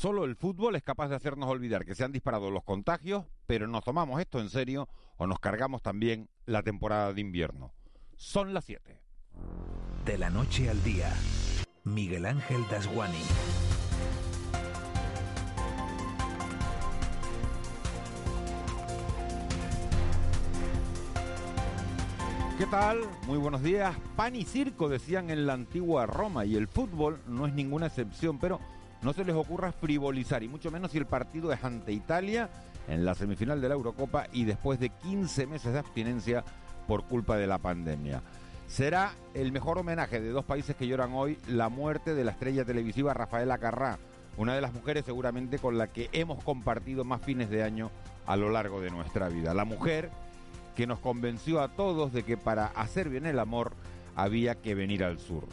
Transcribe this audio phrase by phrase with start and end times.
[0.00, 3.66] Solo el fútbol es capaz de hacernos olvidar que se han disparado los contagios, pero
[3.66, 4.88] nos tomamos esto en serio
[5.18, 7.74] o nos cargamos también la temporada de invierno.
[8.16, 8.98] Son las 7.
[10.06, 11.12] De la noche al día,
[11.84, 13.18] Miguel Ángel Dasguani.
[22.56, 23.00] ¿Qué tal?
[23.26, 23.94] Muy buenos días.
[24.16, 28.38] Pan y circo decían en la antigua Roma y el fútbol no es ninguna excepción,
[28.38, 28.60] pero
[29.02, 32.50] no se les ocurra frivolizar y mucho menos si el partido es ante Italia
[32.88, 36.44] en la semifinal de la Eurocopa y después de 15 meses de abstinencia
[36.86, 38.22] por culpa de la pandemia.
[38.66, 42.64] Será el mejor homenaje de dos países que lloran hoy la muerte de la estrella
[42.64, 43.98] televisiva Rafaela Carrá,
[44.36, 47.90] una de las mujeres seguramente con la que hemos compartido más fines de año
[48.26, 49.54] a lo largo de nuestra vida.
[49.54, 50.10] La mujer
[50.76, 53.72] que nos convenció a todos de que para hacer bien el amor
[54.14, 55.46] había que venir al sur.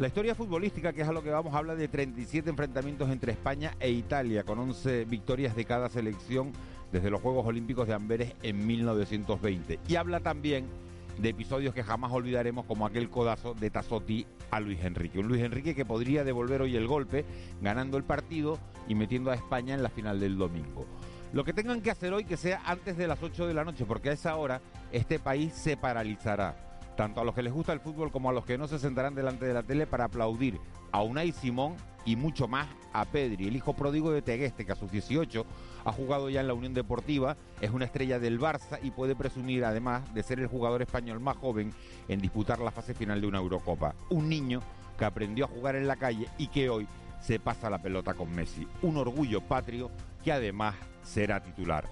[0.00, 3.74] La historia futbolística, que es a lo que vamos, habla de 37 enfrentamientos entre España
[3.78, 6.52] e Italia, con 11 victorias de cada selección
[6.90, 9.78] desde los Juegos Olímpicos de Amberes en 1920.
[9.86, 10.64] Y habla también
[11.18, 15.18] de episodios que jamás olvidaremos, como aquel codazo de Tazotti a Luis Enrique.
[15.18, 17.26] Un Luis Enrique que podría devolver hoy el golpe,
[17.60, 20.86] ganando el partido y metiendo a España en la final del domingo.
[21.34, 23.84] Lo que tengan que hacer hoy que sea antes de las 8 de la noche,
[23.84, 24.62] porque a esa hora
[24.92, 26.69] este país se paralizará.
[27.00, 29.14] Tanto a los que les gusta el fútbol como a los que no se sentarán
[29.14, 30.60] delante de la tele para aplaudir
[30.92, 34.76] a Unai Simón y mucho más a Pedri, el hijo pródigo de Tegueste, que a
[34.76, 35.46] sus 18
[35.86, 39.64] ha jugado ya en la Unión Deportiva, es una estrella del Barça y puede presumir
[39.64, 41.72] además de ser el jugador español más joven
[42.06, 43.94] en disputar la fase final de una Eurocopa.
[44.10, 44.60] Un niño
[44.98, 46.86] que aprendió a jugar en la calle y que hoy
[47.22, 48.68] se pasa la pelota con Messi.
[48.82, 49.90] Un orgullo patrio
[50.22, 51.88] que además será titular.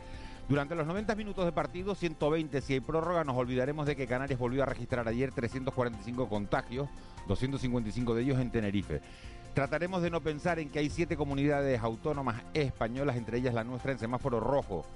[0.48, 4.40] Durante los 90 minutos de partido, 120 si hay prórroga, nos olvidaremos de que Canarias
[4.40, 6.88] volvió a registrar ayer 345 contagios,
[7.26, 9.02] 255 de ellos en Tenerife.
[9.52, 13.92] Trataremos de no pensar en que hay siete comunidades autónomas españolas, entre ellas la nuestra,
[13.92, 14.86] en semáforo rojo.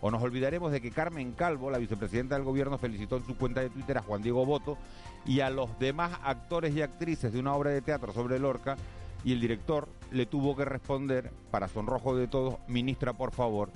[0.00, 3.60] O nos olvidaremos de que Carmen Calvo, la vicepresidenta del gobierno, felicitó en su cuenta
[3.60, 4.78] de Twitter a Juan Diego Boto
[5.26, 8.78] y a los demás actores y actrices de una obra de teatro sobre Lorca
[9.24, 13.70] y el director le tuvo que responder, para sonrojo de todos, ministra, por favor,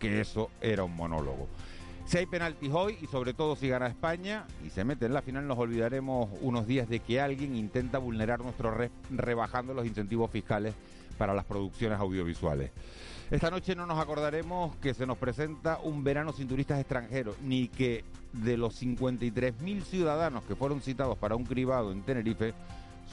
[0.00, 1.46] que eso era un monólogo.
[2.06, 5.22] Si hay penaltis hoy y sobre todo si gana España y se mete en la
[5.22, 10.28] final, nos olvidaremos unos días de que alguien intenta vulnerar nuestro red rebajando los incentivos
[10.28, 10.74] fiscales
[11.16, 12.72] para las producciones audiovisuales.
[13.30, 17.68] Esta noche no nos acordaremos que se nos presenta un verano sin turistas extranjeros, ni
[17.68, 22.54] que de los 53.000 ciudadanos que fueron citados para un cribado en Tenerife,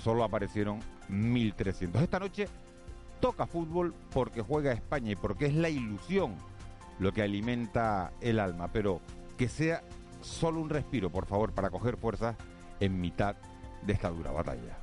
[0.04, 0.80] solo aparecieron
[1.12, 2.02] 1.300.
[2.02, 2.48] Esta noche
[3.19, 6.34] toca fútbol porque juega España y porque es la ilusión
[7.00, 9.02] lo que alimenta el alma, pero
[9.38, 9.84] que sea
[10.22, 12.35] solo un respiro, por favor, para coger fuerzas
[12.80, 13.35] en mitad
[13.84, 14.78] de esta dura batalla.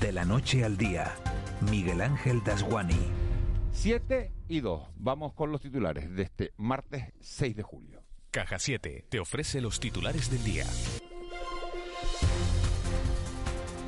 [0.00, 1.14] De la noche al día,
[1.70, 3.28] Miguel Ángel Dasguani.
[3.72, 4.88] 7 y 2.
[4.96, 8.02] Vamos con los titulares de este martes 6 de julio.
[8.30, 10.64] Caja 7 te ofrece los titulares del día.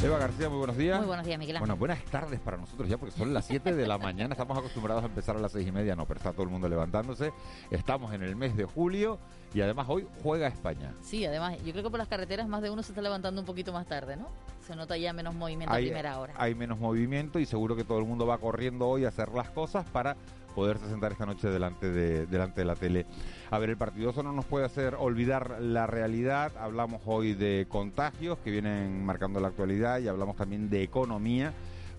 [0.02, 0.96] Eva García, muy buenos días.
[0.98, 1.68] Muy buenos días, Miguel Ángel.
[1.68, 4.32] Bueno, buenas tardes para nosotros ya, porque son las 7 de la mañana.
[4.32, 6.70] Estamos acostumbrados a empezar a las 6 y media, no, pero está todo el mundo
[6.70, 7.32] levantándose.
[7.70, 9.18] Estamos en el mes de julio
[9.52, 10.94] y además hoy juega España.
[11.02, 13.46] Sí, además, yo creo que por las carreteras más de uno se está levantando un
[13.46, 14.28] poquito más tarde, ¿no?
[14.66, 16.32] Se nota ya menos movimiento Hay- a primera hora.
[16.38, 19.50] Hay menos movimiento y seguro que todo el mundo va corriendo hoy a hacer las
[19.50, 20.16] cosas para
[20.54, 23.06] poderse sentar esta noche delante de, delante de la tele.
[23.50, 26.52] A ver, el partido eso no nos puede hacer olvidar la realidad.
[26.58, 31.52] Hablamos hoy de contagios que vienen marcando la actualidad y hablamos también de economía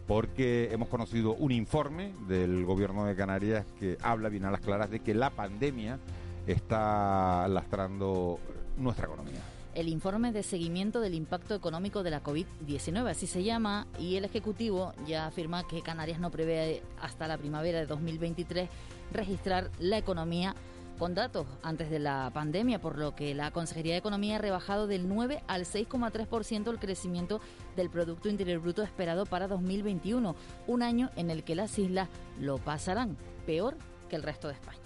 [0.07, 4.89] porque hemos conocido un informe del gobierno de Canarias que habla bien a las claras
[4.89, 5.99] de que la pandemia
[6.47, 8.39] está lastrando
[8.77, 9.39] nuestra economía.
[9.73, 14.25] El informe de seguimiento del impacto económico de la COVID-19, así se llama, y el
[14.25, 18.69] Ejecutivo ya afirma que Canarias no prevé hasta la primavera de 2023
[19.13, 20.55] registrar la economía
[20.99, 24.87] con datos antes de la pandemia, por lo que la Consejería de Economía ha rebajado
[24.87, 27.39] del 9 al 6,3% el crecimiento
[27.77, 30.35] del Producto Interior Bruto esperado para 2021,
[30.67, 33.77] un año en el que las islas lo pasarán peor
[34.09, 34.80] que el resto de España.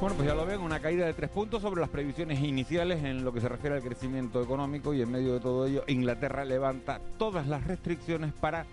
[0.00, 3.22] Bueno, pues ya lo ven, una caída de tres puntos sobre las previsiones iniciales en
[3.22, 7.02] lo que se refiere al crecimiento económico y en medio de todo ello Inglaterra levanta
[7.18, 8.64] todas las restricciones para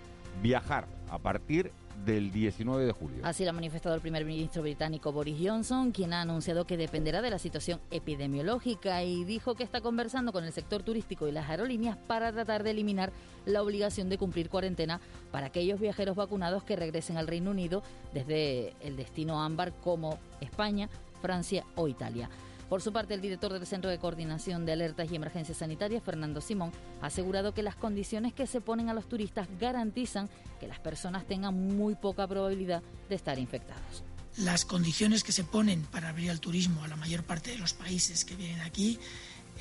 [0.41, 1.73] viajar a partir
[2.05, 3.17] del 19 de julio.
[3.23, 7.21] Así lo ha manifestado el primer ministro británico Boris Johnson, quien ha anunciado que dependerá
[7.21, 11.49] de la situación epidemiológica y dijo que está conversando con el sector turístico y las
[11.49, 13.11] aerolíneas para tratar de eliminar
[13.45, 15.01] la obligación de cumplir cuarentena
[15.31, 17.83] para aquellos viajeros vacunados que regresen al Reino Unido
[18.13, 22.29] desde el destino ámbar como España, Francia o Italia.
[22.69, 26.41] Por su parte, el director del Centro de Coordinación de Alertas y Emergencias Sanitarias, Fernando
[26.41, 26.71] Simón,
[27.01, 30.29] ha asegurado que las condiciones que se ponen a los turistas garantizan
[30.59, 34.03] que las personas tengan muy poca probabilidad de estar infectados.
[34.37, 37.73] Las condiciones que se ponen para abrir el turismo a la mayor parte de los
[37.73, 38.99] países que vienen aquí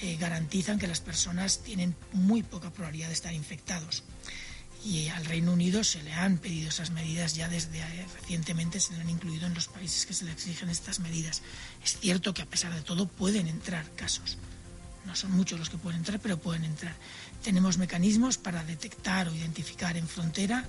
[0.03, 4.03] eh, garantizan que las personas tienen muy poca probabilidad de estar infectados
[4.87, 8.93] y al Reino Unido se le han pedido esas medidas ya desde eh, recientemente se
[8.95, 11.43] le han incluido en los países que se le exigen estas medidas.
[11.83, 14.39] Es cierto que a pesar de todo pueden entrar casos.
[15.05, 16.95] No son muchos los que pueden entrar, pero pueden entrar.
[17.43, 20.65] Tenemos mecanismos para detectar o identificar en frontera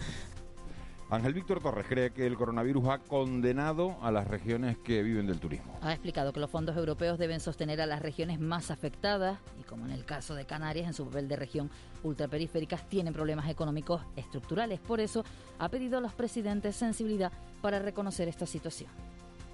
[1.10, 5.40] Ángel Víctor Torres cree que el coronavirus ha condenado a las regiones que viven del
[5.40, 5.78] turismo.
[5.82, 9.86] Ha explicado que los fondos europeos deben sostener a las regiones más afectadas y como
[9.86, 11.72] en el caso de Canarias, en su papel de región
[12.04, 14.82] ultraperiféricas, tienen problemas económicos estructurales.
[14.82, 15.24] Por eso
[15.60, 17.32] ha pedido a los presidentes sensibilidad
[17.62, 18.90] para reconocer esta situación.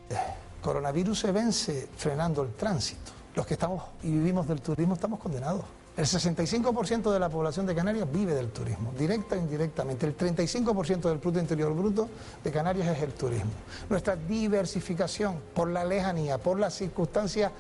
[0.09, 0.17] El
[0.59, 3.11] coronavirus se vence frenando el tránsito.
[3.35, 5.65] Los que estamos y vivimos del turismo estamos condenados.
[5.95, 10.07] El 65% de la población de Canarias vive del turismo, directa e indirectamente.
[10.07, 12.09] El 35% del Producto Interior Bruto
[12.43, 13.51] de Canarias es el turismo.
[13.89, 17.51] Nuestra diversificación por la lejanía, por las circunstancias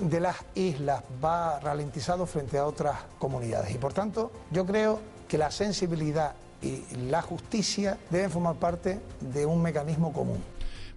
[0.00, 3.72] de las islas va ralentizado frente a otras comunidades.
[3.72, 4.98] Y por tanto, yo creo
[5.28, 10.42] que la sensibilidad y la justicia deben formar parte de un mecanismo común.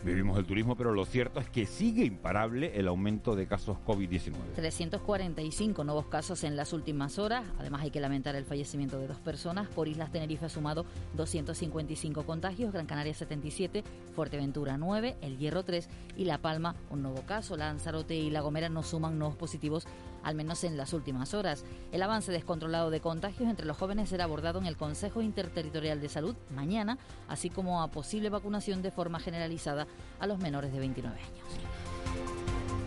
[0.02, 4.34] Vivimos el turismo, pero lo cierto es que sigue imparable el aumento de casos COVID-19.
[4.56, 7.44] 345 nuevos casos en las últimas horas.
[7.60, 9.68] Además, hay que lamentar el fallecimiento de dos personas.
[9.68, 10.86] Por Islas Tenerife ha sumado
[11.18, 13.84] 255 contagios, Gran Canaria 77,
[14.16, 17.58] Fuerteventura 9, El Hierro 3 y La Palma un nuevo caso.
[17.58, 19.86] Lanzarote y La Gomera no suman nuevos positivos
[20.24, 21.66] al menos en las últimas horas.
[21.92, 26.10] El avance descontrolado de contagios entre los jóvenes será abordado en el Consejo Interterritorial de
[26.10, 29.88] Salud mañana, así como a posible vacunación de forma generalizada
[30.20, 32.39] a los menores de 29 años.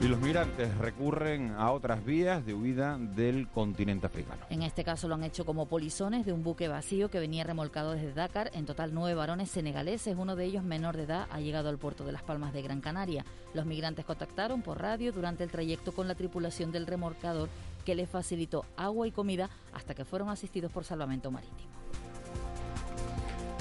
[0.03, 4.45] Y los migrantes recurren a otras vías de huida del continente africano.
[4.51, 7.93] En este caso lo han hecho como polizones de un buque vacío que venía remolcado
[7.93, 8.51] desde Dakar.
[8.53, 12.05] En total nueve varones senegaleses, uno de ellos menor de edad, ha llegado al puerto
[12.05, 13.25] de Las Palmas de Gran Canaria.
[13.55, 17.49] Los migrantes contactaron por radio durante el trayecto con la tripulación del remolcador
[17.85, 21.82] que les facilitó agua y comida hasta que fueron asistidos por salvamento marítimo.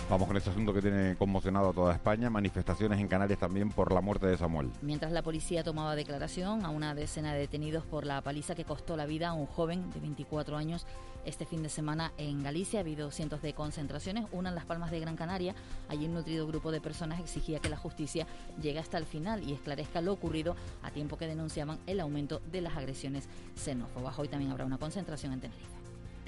[0.09, 3.94] Vamos con este asunto que tiene conmocionado a toda España, manifestaciones en Canarias también por
[3.94, 4.69] la muerte de Samuel.
[4.81, 8.98] Mientras la policía tomaba declaración a una decena de detenidos por la paliza que costó
[8.98, 10.86] la vida a un joven de 24 años
[11.25, 14.92] este fin de semana en Galicia, ha habido cientos de concentraciones, una en Las Palmas
[14.92, 15.53] de Gran Canaria.
[15.88, 18.25] Allí un nutrido grupo de personas exigía que la justicia
[18.62, 22.62] llegue hasta el final y esclarezca lo ocurrido a tiempo que denunciaban el aumento de
[22.62, 24.18] las agresiones xenófobas.
[24.18, 25.81] Hoy también habrá una concentración en Tenerife.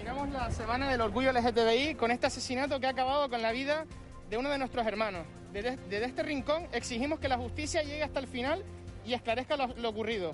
[0.03, 3.85] Terminamos la semana del orgullo LGTBI con este asesinato que ha acabado con la vida
[4.29, 5.25] de uno de nuestros hermanos.
[5.53, 8.65] Desde, este rincón exigimos que la justicia llegue hasta el final
[9.05, 10.33] y esclarezca lo, ocurrido.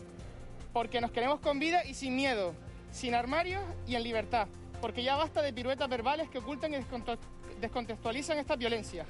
[0.73, 2.55] Porque nos queremos con vida y sin miedo,
[2.91, 4.47] sin armarios y en libertad.
[4.81, 6.77] Porque ya basta de piruetas verbales que ocultan y
[7.61, 9.05] descontextualizan esta violencia.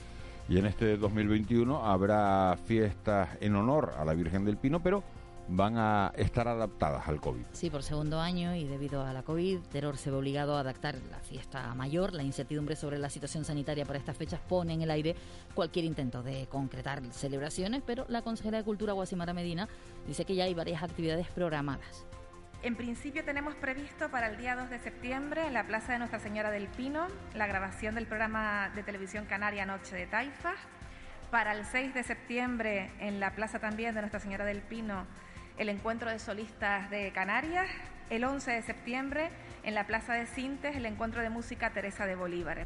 [0.50, 5.06] Y en este 2021 habrá fiestas en honor a la Virgen del Pino, pero
[5.50, 7.44] van a estar adaptadas al COVID.
[7.54, 10.96] Sí, por segundo año y debido a la COVID, Teror se ve obligado a adaptar
[11.10, 12.14] la fiesta mayor.
[12.14, 15.16] La incertidumbre sobre la situación sanitaria para estas fechas pone en el aire
[15.56, 19.68] cualquier intento de concretar celebraciones, pero la consejera de Cultura, Guasimara Medina,
[20.08, 22.06] dice que ya hay varias actividades programadas.
[22.62, 26.20] En principio tenemos previsto para el día 2 de septiembre en la Plaza de Nuestra
[26.20, 30.60] Señora del Pino la grabación del programa de televisión canaria Noche de Taifas.
[31.32, 35.06] Para el 6 de septiembre en la Plaza también de Nuestra Señora del Pino
[35.60, 37.68] el encuentro de solistas de Canarias,
[38.10, 39.30] el 11 de septiembre
[39.64, 42.66] en la Plaza de Cintes el encuentro de música Teresa de Bolívar.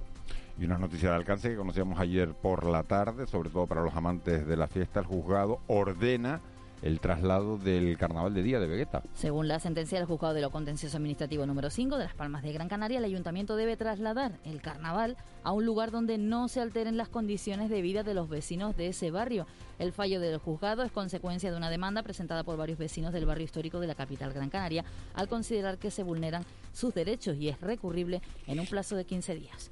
[0.60, 3.96] Y una noticia de alcance que conocíamos ayer por la tarde, sobre todo para los
[3.96, 6.40] amantes de la fiesta, el juzgado ordena
[6.84, 9.04] el traslado del carnaval de día de Vegueta.
[9.14, 12.52] Según la sentencia del juzgado de lo contencioso administrativo número 5 de Las Palmas de
[12.52, 16.98] Gran Canaria, el ayuntamiento debe trasladar el carnaval a un lugar donde no se alteren
[16.98, 19.48] las condiciones de vida de los vecinos de ese barrio.
[19.80, 23.46] El fallo del juzgado es consecuencia de una demanda presentada por varios vecinos del barrio
[23.46, 27.60] histórico de la capital Gran Canaria al considerar que se vulneran sus derechos y es
[27.62, 29.72] recurrible en un plazo de 15 días.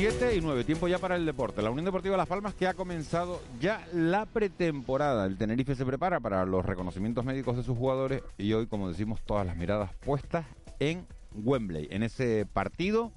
[0.00, 1.60] 7 y 9, tiempo ya para el deporte.
[1.60, 5.26] La Unión Deportiva Las Palmas que ha comenzado ya la pretemporada.
[5.26, 9.20] El Tenerife se prepara para los reconocimientos médicos de sus jugadores y hoy, como decimos,
[9.26, 10.46] todas las miradas puestas
[10.78, 11.86] en Wembley.
[11.90, 13.12] En ese partido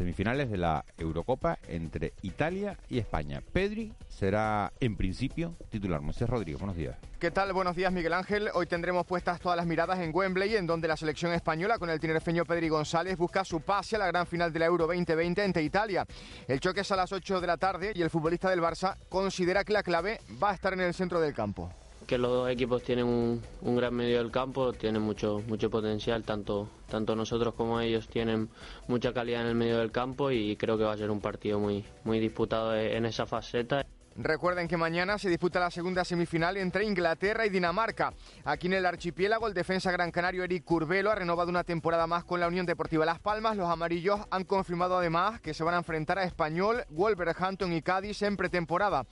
[0.00, 3.42] semifinales de la Eurocopa entre Italia y España.
[3.52, 6.00] Pedri será en principio titular.
[6.00, 6.96] Moisés Rodríguez, buenos días.
[7.18, 7.52] ¿Qué tal?
[7.52, 8.48] Buenos días, Miguel Ángel.
[8.54, 12.00] Hoy tendremos puestas todas las miradas en Wembley, en donde la selección española con el
[12.00, 15.62] tinerfeño Pedri González busca su pase a la gran final de la Euro 2020 ante
[15.62, 16.06] Italia.
[16.48, 19.64] El choque es a las 8 de la tarde y el futbolista del Barça considera
[19.64, 21.70] que la clave va a estar en el centro del campo
[22.10, 23.40] que los dos equipos tienen un,
[23.76, 28.48] gran medio del campo, tienen mucho, mucho potencial, tanto, tanto nosotros como ellos tienen
[28.88, 31.60] mucha calidad en el medio del campo y creo que va a ser un partido
[31.60, 33.86] muy, muy disputado en esa faceta.
[34.16, 38.12] Recuerden que mañana se disputa la segunda semifinal entre Inglaterra y Dinamarca.
[38.44, 42.24] Aquí en el archipiélago, el defensa gran canario Eric Curvelo ha renovado una temporada más
[42.24, 43.56] con la Unión Deportiva Las Palmas.
[43.56, 48.20] Los amarillos han confirmado además que se van a enfrentar a Español, Wolverhampton y Cádiz
[48.22, 49.06] en pretemporada.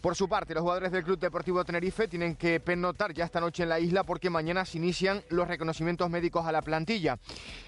[0.00, 3.64] Por su parte, los jugadores del Club Deportivo Tenerife tienen que pennotar ya esta noche
[3.64, 7.18] en la isla porque mañana se inician los reconocimientos médicos a la plantilla.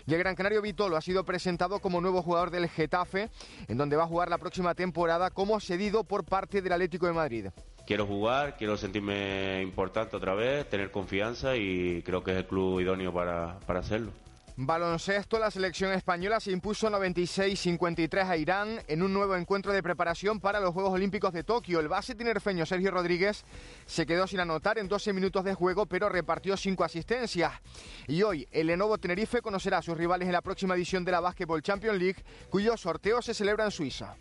[0.07, 3.31] Y el Gran Canario Vitolo ha sido presentado como nuevo jugador del Getafe,
[3.67, 7.13] en donde va a jugar la próxima temporada como cedido por parte del Atlético de
[7.13, 7.47] Madrid.
[7.85, 12.79] Quiero jugar, quiero sentirme importante otra vez, tener confianza y creo que es el club
[12.79, 14.13] idóneo para, para hacerlo.
[14.62, 20.38] Baloncesto, la selección española se impuso 96-53 a Irán en un nuevo encuentro de preparación
[20.38, 21.81] para los Juegos Olímpicos de Tokio.
[21.81, 23.43] El base tinerfeño Sergio Rodríguez
[23.87, 27.55] se quedó sin anotar en 12 minutos de juego, pero repartió 5 asistencias.
[28.07, 31.21] Y hoy el Lenovo Tenerife conocerá a sus rivales en la próxima edición de la
[31.21, 34.14] Basketball Champions League, cuyo sorteo se celebra en Suiza.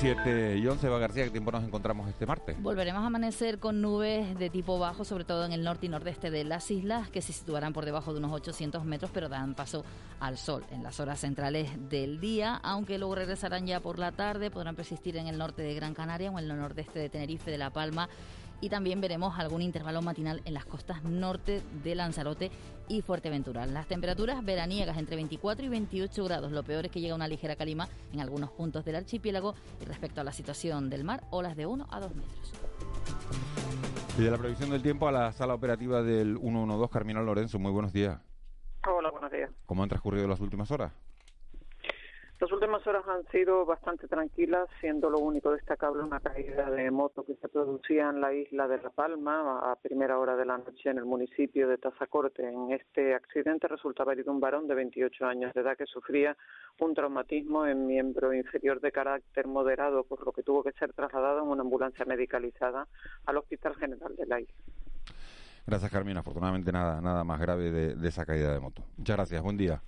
[0.00, 2.60] 7 y 11, Eva García, ¿qué tiempo nos encontramos este martes?
[2.60, 6.30] Volveremos a amanecer con nubes de tipo bajo, sobre todo en el norte y nordeste
[6.30, 9.84] de las islas, que se situarán por debajo de unos 800 metros, pero dan paso
[10.18, 14.50] al sol en las horas centrales del día, aunque luego regresarán ya por la tarde,
[14.50, 17.58] podrán persistir en el norte de Gran Canaria o en el nordeste de Tenerife, de
[17.58, 18.08] La Palma
[18.60, 22.50] y también veremos algún intervalo matinal en las costas norte de Lanzarote
[22.88, 23.66] y Fuerteventura.
[23.66, 26.52] Las temperaturas veraniegas entre 24 y 28 grados.
[26.52, 30.20] Lo peor es que llega una ligera calima en algunos puntos del archipiélago y respecto
[30.20, 32.52] a la situación del mar, olas de 1 a 2 metros.
[34.18, 37.58] Y de la previsión del tiempo a la sala operativa del 112, Carmina Lorenzo.
[37.58, 38.20] Muy buenos días.
[38.86, 39.50] Hola, buenos días.
[39.66, 40.92] ¿Cómo han transcurrido las últimas horas?
[42.40, 47.24] Las últimas horas han sido bastante tranquilas, siendo lo único destacable una caída de moto
[47.24, 50.90] que se producía en la isla de La Palma a primera hora de la noche
[50.90, 52.46] en el municipio de Tazacorte.
[52.46, 56.36] En este accidente resultaba herido un varón de 28 años de edad que sufría
[56.80, 61.42] un traumatismo en miembro inferior de carácter moderado, por lo que tuvo que ser trasladado
[61.42, 62.88] en una ambulancia medicalizada
[63.26, 64.54] al Hospital General de la isla.
[65.66, 66.20] Gracias, Carmina.
[66.20, 68.82] Afortunadamente nada, nada más grave de, de esa caída de moto.
[68.98, 69.40] Muchas gracias.
[69.40, 69.80] Buen día.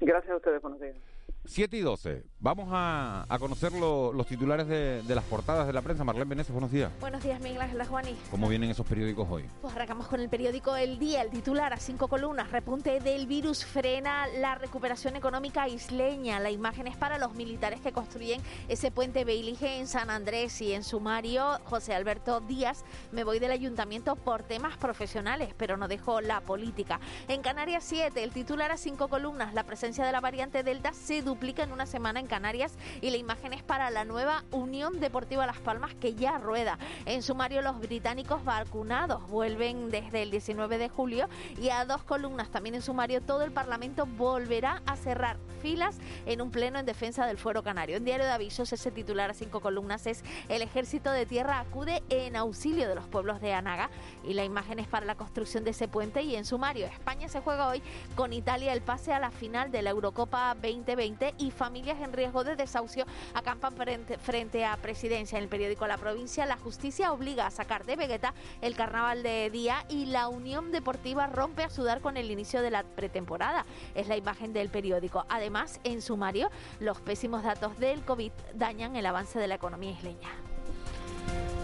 [0.00, 0.62] Gracias a ustedes.
[0.62, 0.96] Buenos días.
[1.44, 2.24] 7 y 12.
[2.38, 6.04] Vamos a, conocer los titulares de, las portadas de la prensa.
[6.04, 6.90] Marlene Beneses, buenos días.
[7.00, 8.16] Buenos días, Miguel Ángel Juani.
[8.30, 9.44] ¿Cómo vienen esos periódicos hoy?
[9.60, 12.50] Pues arrancamos con el periódico El Día, el titular a cinco columnas.
[12.50, 16.40] Repunte del virus frena la recuperación económica isleña.
[16.40, 20.72] La imagen es para los militares que construyen ese puente Beilige en San Andrés y
[20.72, 22.84] en sumario José Alberto Díaz.
[23.12, 27.00] Me voy del ayuntamiento por temas profesionales, pero no dejo la política.
[27.28, 29.52] En Canarias 7, el titular a cinco columnas.
[29.52, 33.16] La presencia de la variante Delta se duplica en una semana en Canarias y la
[33.16, 36.78] imagen es para la nueva Unión Deportiva Las Palmas que ya rueda.
[37.06, 42.50] En sumario, los británicos vacunados vuelven desde el 19 de julio y a dos columnas
[42.50, 47.24] también en sumario todo el Parlamento volverá a cerrar filas en un pleno en defensa
[47.24, 47.96] del fuero canario.
[47.96, 52.02] En Diario de Avisos ese titular a cinco columnas es el ejército de tierra acude
[52.10, 53.88] en auxilio de los pueblos de Anaga
[54.24, 57.40] y la imagen es para la construcción de ese puente y en sumario España se
[57.40, 57.82] juega hoy
[58.14, 62.44] con Italia el pase a la final de la Eurocopa 2020 y familias en riesgo
[62.44, 65.38] de desahucio acampan frente, a presidencia.
[65.38, 69.50] En el periódico La Provincia, la justicia obliga a sacar de Vegeta el carnaval de
[69.50, 73.64] día y la Unión Deportiva rompe a sudar con el inicio de la pretemporada.
[73.94, 75.26] Es la imagen del periódico.
[75.28, 80.28] Además, en sumario, los pésimos datos del COVID dañan el avance de la economía isleña.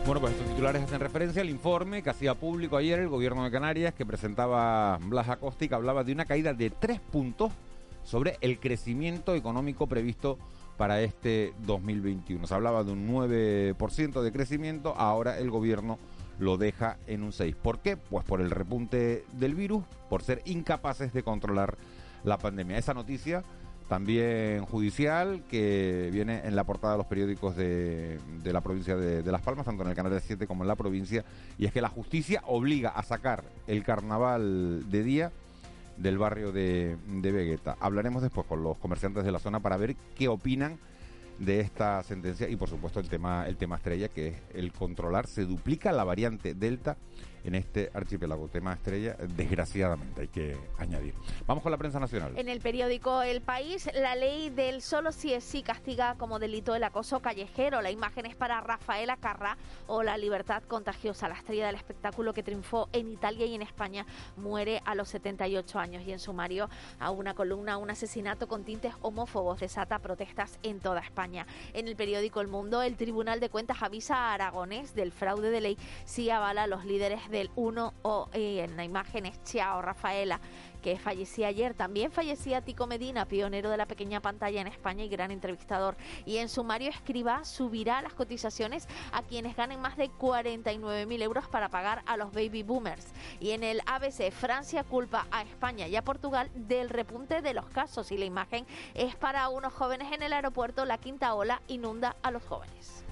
[0.06, 3.50] Bueno, pues estos titulares hacen referencia al informe que hacía público ayer el gobierno de
[3.50, 7.50] Canarias que presentaba Blas Acosta que hablaba de una caída de tres puntos
[8.06, 10.38] sobre el crecimiento económico previsto
[10.76, 12.46] para este 2021.
[12.46, 15.98] Se hablaba de un 9% de crecimiento, ahora el gobierno
[16.38, 17.56] lo deja en un 6%.
[17.56, 17.96] ¿Por qué?
[17.96, 21.76] Pues por el repunte del virus, por ser incapaces de controlar
[22.24, 22.78] la pandemia.
[22.78, 23.42] Esa noticia
[23.88, 29.42] también judicial que viene en la portada de los periódicos de, la provincia de, Las
[29.42, 31.24] Palmas, tanto en el canal de 7 como en la provincia,
[31.58, 35.32] y es que la justicia obliga a sacar el carnaval de día
[35.96, 37.76] del barrio de, de Vegueta.
[37.80, 40.78] Hablaremos después con los comerciantes de la zona para ver qué opinan
[41.38, 45.26] de esta sentencia y por supuesto el tema el tema estrella que es el controlar
[45.26, 46.96] se duplica la variante delta
[47.46, 48.48] en este archipiélago.
[48.48, 51.14] Tema estrella, desgraciadamente, hay que añadir.
[51.46, 52.36] Vamos con la prensa nacional.
[52.36, 56.74] En el periódico El País, la ley del solo si es sí castiga como delito
[56.74, 57.80] el acoso callejero.
[57.82, 61.28] La imagen es para Rafaela Carrá o la libertad contagiosa.
[61.28, 65.78] La estrella del espectáculo que triunfó en Italia y en España muere a los 78
[65.78, 70.80] años y en sumario a una columna un asesinato con tintes homófobos desata protestas en
[70.80, 71.46] toda España.
[71.74, 75.60] En el periódico El Mundo, el Tribunal de Cuentas avisa a Aragonés del fraude de
[75.60, 79.82] ley si avala a los líderes del 1 o eh, en la imagen es Chiao
[79.82, 80.40] Rafaela
[80.80, 81.74] que fallecía ayer.
[81.74, 85.96] También fallecía Tico Medina, pionero de la pequeña pantalla en España y gran entrevistador.
[86.24, 91.68] Y en sumario escriba subirá las cotizaciones a quienes ganen más de 49.000 euros para
[91.68, 93.06] pagar a los baby boomers.
[93.38, 97.66] Y en el ABC, Francia culpa a España y a Portugal del repunte de los
[97.66, 98.12] casos.
[98.12, 98.64] Y la imagen
[98.94, 100.86] es para unos jóvenes en el aeropuerto.
[100.86, 103.04] La quinta ola inunda a los jóvenes.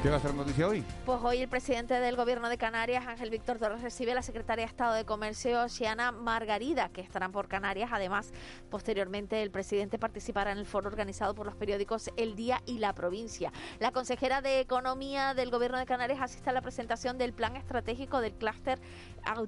[0.00, 0.84] ¿Qué va a ser noticia hoy?
[1.04, 4.64] Pues hoy el presidente del Gobierno de Canarias, Ángel Víctor Torres, recibe a la secretaria
[4.64, 7.90] de Estado de Comercio, Xiana Margarida, que estarán por Canarias.
[7.92, 8.32] Además,
[8.70, 12.92] posteriormente el presidente participará en el foro organizado por los periódicos El Día y La
[12.92, 13.52] Provincia.
[13.80, 18.20] La consejera de Economía del Gobierno de Canarias asiste a la presentación del plan estratégico
[18.20, 18.78] del clúster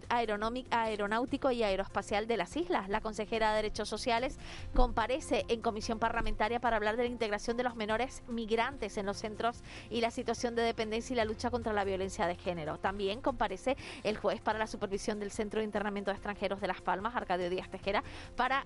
[0.09, 2.89] aeronáutico y aeroespacial de las islas.
[2.89, 4.37] La consejera de Derechos Sociales
[4.75, 9.19] comparece en comisión parlamentaria para hablar de la integración de los menores migrantes en los
[9.19, 12.79] centros y la situación de dependencia y la lucha contra la violencia de género.
[12.79, 16.81] También comparece el juez para la supervisión del Centro de Internamiento de Extranjeros de Las
[16.81, 18.03] Palmas, Arcadio Díaz Tejera,
[18.37, 18.65] para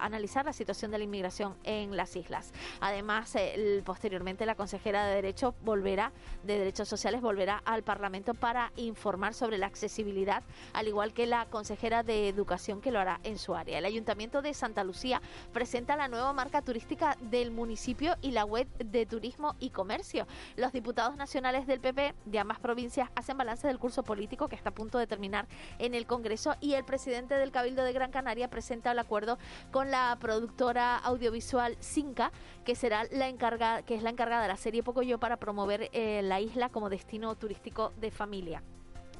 [0.00, 2.52] analizar la situación de la inmigración en las islas.
[2.80, 3.36] Además,
[3.84, 6.12] posteriormente la consejera de Derecho volverá,
[6.42, 11.46] de Derechos Sociales, volverá al Parlamento para informar sobre la accesibilidad, al igual que la
[11.46, 13.78] consejera de Educación que lo hará en su área.
[13.78, 18.66] El Ayuntamiento de Santa Lucía presenta la nueva marca turística del municipio y la web
[18.78, 20.26] de turismo y comercio.
[20.56, 24.70] Los diputados nacionales del PP de ambas provincias hacen balance del curso político que está
[24.70, 25.46] a punto de terminar
[25.78, 29.38] en el Congreso y el presidente del Cabildo de Gran Canaria presenta el acuerdo
[29.70, 32.32] con la productora audiovisual Cinca,
[32.64, 36.22] que será la encargada, que es la encargada de la serie Pocoyo para promover eh,
[36.22, 38.62] la isla como destino turístico de familia.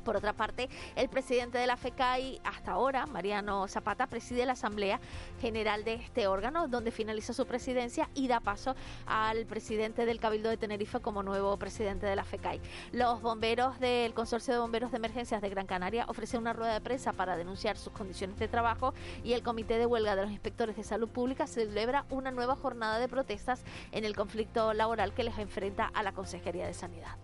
[0.09, 5.03] Por otra parte, el presidente de la FECAI hasta ahora, Mariano Zapata, preside la Asamblea
[5.39, 10.49] General de este órgano, donde finaliza su presidencia y da paso al presidente del Cabildo
[10.49, 12.59] de Tenerife como nuevo presidente de la FECAI.
[12.93, 16.81] Los bomberos del Consorcio de Bomberos de Emergencias de Gran Canaria ofrecen una rueda de
[16.81, 20.75] prensa para denunciar sus condiciones de trabajo y el Comité de Huelga de los Inspectores
[20.75, 25.37] de Salud Pública celebra una nueva jornada de protestas en el conflicto laboral que les
[25.37, 27.19] enfrenta a la Consejería de Sanidad.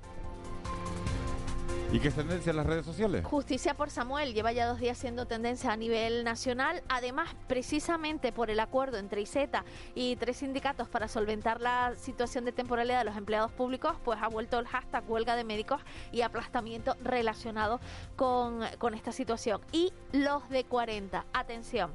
[1.93, 3.25] ¿Y qué es tendencia en las redes sociales?
[3.25, 6.83] Justicia por Samuel lleva ya dos días siendo tendencia a nivel nacional.
[6.89, 12.53] Además, precisamente por el acuerdo entre ISETA y tres sindicatos para solventar la situación de
[12.53, 16.97] temporalidad de los empleados públicos, pues ha vuelto el hashtag huelga de médicos y aplastamiento
[17.03, 17.81] relacionado
[18.17, 19.61] con, con esta situación.
[19.71, 21.93] Y los de 40, atención.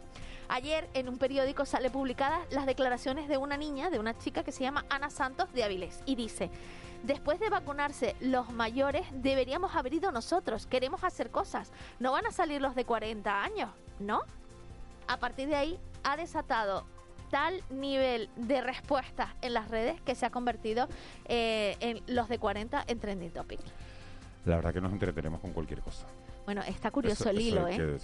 [0.52, 4.52] Ayer en un periódico sale publicadas las declaraciones de una niña, de una chica que
[4.52, 6.50] se llama Ana Santos de Avilés y dice,
[7.04, 10.68] Después de vacunarse los mayores, deberíamos haber ido nosotros.
[10.68, 11.72] Queremos hacer cosas.
[12.00, 14.22] No van a salir los de 40 años, ¿no?
[15.08, 16.86] A partir de ahí ha desatado
[17.30, 20.88] tal nivel de respuestas en las redes que se ha convertido
[21.26, 23.60] eh, en los de 40 en trending topic.
[24.46, 26.06] La verdad que nos entretenemos con cualquier cosa.
[26.50, 28.00] Bueno, está curioso el hilo, ¿eh?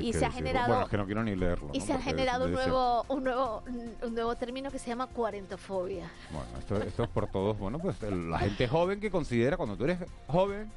[0.00, 0.66] y se ha generado.
[0.66, 1.70] Bueno, es que no quiero ni leerlo.
[1.72, 3.62] Y se ha generado un nuevo, un nuevo,
[4.02, 6.10] un nuevo término que se llama cuarentofobia.
[6.32, 7.56] Bueno, esto, es por todos.
[7.56, 10.68] Bueno, pues la gente joven que considera, cuando tú eres joven,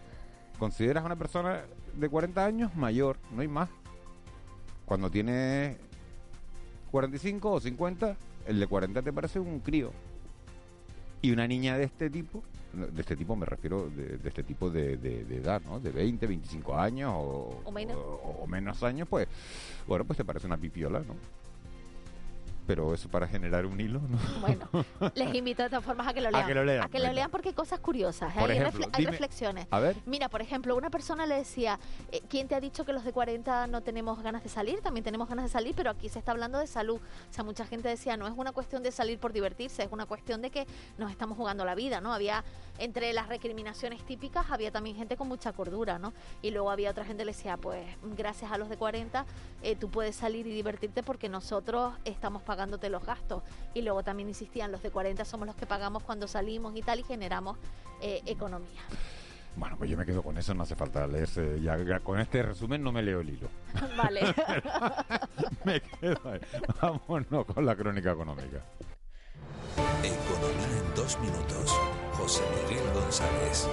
[0.60, 1.64] consideras a una persona
[1.96, 3.70] de 40 años mayor, no hay más.
[4.86, 5.78] Cuando tienes
[6.92, 9.92] 45 o 50, el de 40 te parece un crío.
[11.24, 14.94] Y una niña de este tipo de este tipo me refiero de, este tipo de,
[15.30, 15.80] edad, ¿no?
[15.80, 17.98] De 20, 25 años o, menos.
[17.98, 19.28] o, menos años, pues,
[19.88, 21.16] bueno, pues te parece una pipiola, ¿no?
[22.70, 24.20] Pero eso para generar un hilo, ¿no?
[24.42, 24.70] Bueno,
[25.16, 26.44] les invito de todas formas a que lo lean.
[26.44, 26.84] A que lo lean.
[26.84, 28.70] A que lo lean porque hay cosas curiosas, ¿eh?
[28.94, 29.66] hay, reflexiones.
[29.72, 29.98] A ver.
[30.06, 31.80] Mira, por ejemplo, una persona le decía,
[32.12, 34.82] eh, ¿quién te ha dicho que los de 40 no tenemos ganas de salir?
[34.82, 36.98] También tenemos ganas de salir, pero aquí se está hablando de salud.
[36.98, 40.06] O sea, mucha gente decía, no es una cuestión de salir por divertirse, es una
[40.06, 40.68] cuestión de que
[41.00, 42.14] nos estamos jugando la vida, ¿no?
[42.14, 42.44] Había,
[42.78, 46.14] entre las recriminaciones típicas, había también gente con mucha cordura, ¿no?
[46.44, 47.84] Y luego había otra gente que le decía, pues,
[48.16, 49.26] gracias a los de 40,
[49.64, 53.42] eh, tú puedes salir y divertirte porque nosotros estamos pagando pagándote los gastos.
[53.74, 57.00] Y luego también insistían, los de 40 somos los que pagamos cuando salimos y tal
[57.00, 57.58] y generamos
[58.02, 58.82] eh, economía.
[59.56, 61.62] Bueno, pues yo me quedo con eso, no hace falta leerse.
[61.62, 63.48] Ya, con este resumen no me leo el hilo.
[63.98, 64.22] Vale.
[65.64, 66.40] me quedo ahí.
[66.82, 68.62] Vámonos con la crónica económica.
[70.04, 71.80] Economía en dos minutos.
[72.14, 73.70] José Miguel González.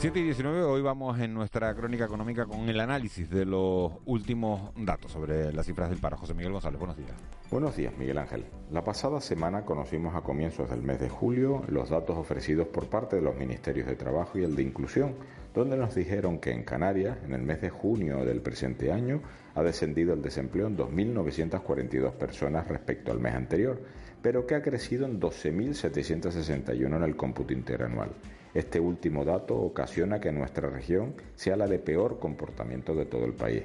[0.00, 4.72] 7 y 19, hoy vamos en nuestra crónica económica con el análisis de los últimos
[4.74, 6.16] datos sobre las cifras del paro.
[6.16, 7.10] José Miguel González, buenos días.
[7.50, 8.46] Buenos días, Miguel Ángel.
[8.70, 13.16] La pasada semana conocimos a comienzos del mes de julio los datos ofrecidos por parte
[13.16, 15.16] de los Ministerios de Trabajo y el de Inclusión,
[15.52, 19.20] donde nos dijeron que en Canarias, en el mes de junio del presente año,
[19.54, 23.78] ha descendido el desempleo en 2.942 personas respecto al mes anterior,
[24.22, 28.12] pero que ha crecido en 12.761 en el cómputo interanual.
[28.52, 33.34] Este último dato ocasiona que nuestra región sea la de peor comportamiento de todo el
[33.34, 33.62] país.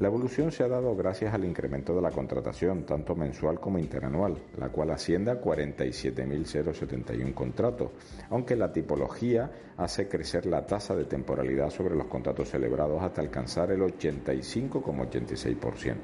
[0.00, 4.38] La evolución se ha dado gracias al incremento de la contratación, tanto mensual como interanual,
[4.56, 7.90] la cual asciende a 47.071 contratos,
[8.30, 13.72] aunque la tipología hace crecer la tasa de temporalidad sobre los contratos celebrados hasta alcanzar
[13.72, 15.96] el 85,86%.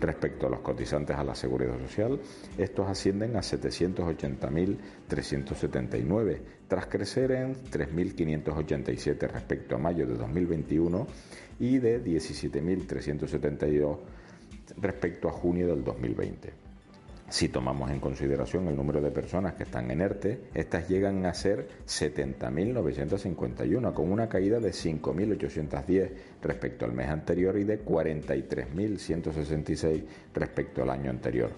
[0.00, 2.20] Respecto a los cotizantes a la Seguridad Social,
[2.58, 11.06] estos ascienden a 780.379, tras crecer en 3.587 respecto a mayo de 2021
[11.60, 13.98] y de 17.372
[14.76, 16.65] respecto a junio del 2020.
[17.28, 21.34] Si tomamos en consideración el número de personas que están en ERTE, estas llegan a
[21.34, 26.10] ser 70.951, con una caída de 5.810
[26.40, 31.50] respecto al mes anterior y de 43.166 respecto al año anterior.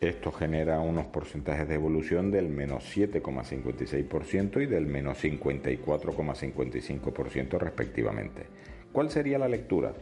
[0.00, 8.46] Esto genera unos porcentajes de evolución del menos 7,56% y del menos 54,55% respectivamente.
[8.92, 9.94] ¿Cuál sería la lectura?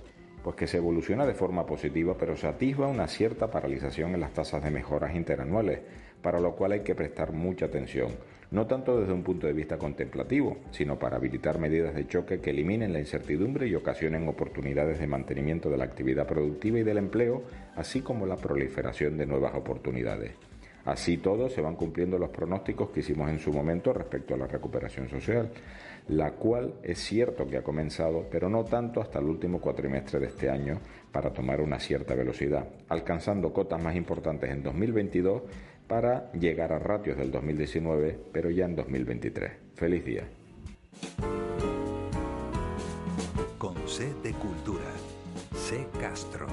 [0.45, 4.35] Pues que se evoluciona de forma positiva, pero se atisba una cierta paralización en las
[4.35, 5.81] tasas de mejoras interanuales,
[6.21, 8.09] para lo cual hay que prestar mucha atención,
[8.51, 12.51] no tanto desde un punto de vista contemplativo, sino para habilitar medidas de choque que
[12.51, 17.45] eliminen la incertidumbre y ocasionen oportunidades de mantenimiento de la actividad productiva y del empleo,
[17.75, 20.33] así como la proliferación de nuevas oportunidades.
[20.85, 24.47] Así todo, se van cumpliendo los pronósticos que hicimos en su momento respecto a la
[24.47, 25.51] recuperación social
[26.09, 30.27] la cual es cierto que ha comenzado, pero no tanto hasta el último cuatrimestre de
[30.27, 35.43] este año para tomar una cierta velocidad, alcanzando cotas más importantes en 2022
[35.87, 39.53] para llegar a ratios del 2019, pero ya en 2023.
[39.75, 40.25] Feliz día.
[43.59, 44.91] Con C de Cultura,
[45.55, 46.47] C Castro.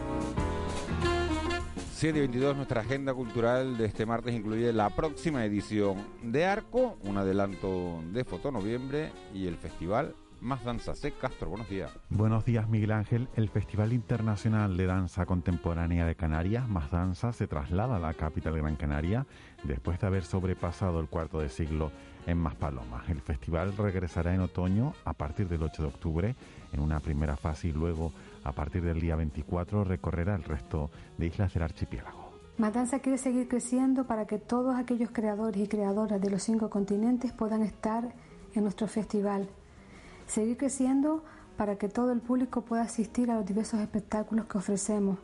[2.01, 6.97] 7 y 22, nuestra agenda cultural de este martes incluye la próxima edición de Arco,
[7.03, 10.95] un adelanto de Foto Noviembre y el festival Más Danza.
[10.95, 11.11] C.
[11.11, 11.91] Castro, buenos días.
[12.09, 13.27] Buenos días, Miguel Ángel.
[13.35, 18.57] El Festival Internacional de Danza Contemporánea de Canarias, Más Danza, se traslada a la capital
[18.57, 19.27] Gran Canaria
[19.63, 21.91] después de haber sobrepasado el cuarto de siglo
[22.27, 23.09] en Maspalomas.
[23.09, 26.35] El festival regresará en otoño a partir del 8 de octubre
[26.73, 28.11] en una primera fase y luego
[28.43, 32.31] a partir del día 24 recorrerá el resto de islas del archipiélago.
[32.57, 37.31] Matanza quiere seguir creciendo para que todos aquellos creadores y creadoras de los cinco continentes
[37.31, 38.13] puedan estar
[38.53, 39.47] en nuestro festival.
[40.27, 41.23] Seguir creciendo
[41.57, 45.17] para que todo el público pueda asistir a los diversos espectáculos que ofrecemos.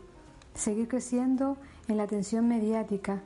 [0.54, 1.58] Seguir creciendo
[1.88, 3.22] en la atención mediática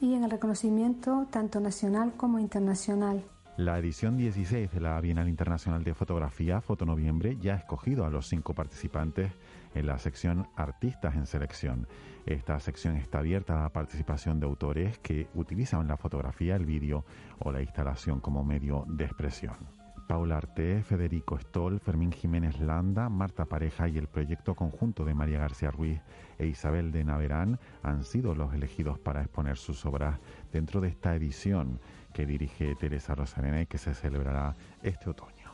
[0.00, 3.24] y en el reconocimiento tanto nacional como internacional.
[3.56, 8.28] La edición 16 de la Bienal Internacional de Fotografía, Fotonoviembre, ya ha escogido a los
[8.28, 9.32] cinco participantes
[9.74, 11.88] en la sección Artistas en Selección.
[12.24, 17.04] Esta sección está abierta a la participación de autores que utilizan la fotografía, el vídeo
[17.40, 19.77] o la instalación como medio de expresión.
[20.08, 25.38] Paula Arte, Federico Stoll, Fermín Jiménez Landa, Marta Pareja y el proyecto conjunto de María
[25.38, 26.00] García Ruiz
[26.38, 30.18] e Isabel de Naverán han sido los elegidos para exponer sus obras
[30.50, 31.78] dentro de esta edición
[32.14, 35.52] que dirige Teresa Rosarena y que se celebrará este otoño.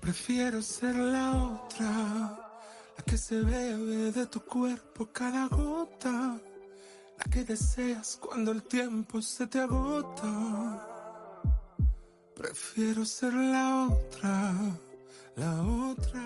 [0.00, 1.86] Prefiero ser la otra,
[2.98, 6.40] la que se bebe de tu cuerpo cada gota,
[7.18, 10.91] la que deseas cuando el tiempo se te agota.
[12.36, 14.54] Prefiero ser la otra,
[15.36, 16.22] la otra.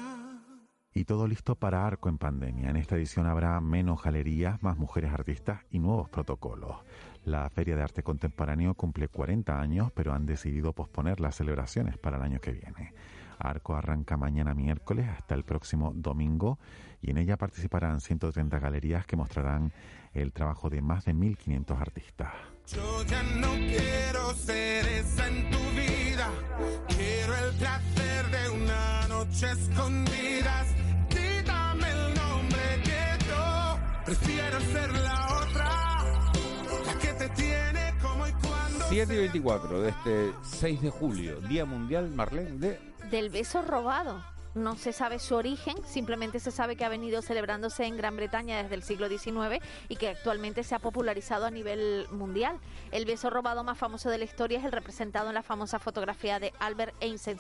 [0.95, 2.71] Y todo listo para Arco en pandemia.
[2.71, 6.77] En esta edición habrá menos galerías, más mujeres artistas y nuevos protocolos.
[7.25, 12.17] La Feria de Arte Contemporáneo cumple 40 años, pero han decidido posponer las celebraciones para
[12.17, 12.95] el año que viene.
[13.39, 16.59] Arco arranca mañana miércoles hasta el próximo domingo
[17.03, 19.73] y en ella participarán 130 galerías que mostrarán
[20.15, 22.33] el trabajo de más de 1.500 artistas.
[22.67, 25.86] Yo ya no quiero ser esa en tu vida,
[26.89, 30.67] quiero el placer de una noche escondidas.
[31.09, 35.87] Quítame el nombre que yo prefiero ser la otra.
[38.89, 42.81] 7 y 24 de este 6 de julio, Día Mundial, Marlene, de...
[43.11, 44.36] Del beso robado.
[44.57, 48.63] No se sabe su origen, simplemente se sabe que ha venido celebrándose en Gran Bretaña
[48.63, 52.59] desde el siglo XIX y que actualmente se ha popularizado a nivel mundial.
[52.91, 56.41] El beso robado más famoso de la historia es el representado en la famosa fotografía
[56.41, 57.37] de Albert Einstein,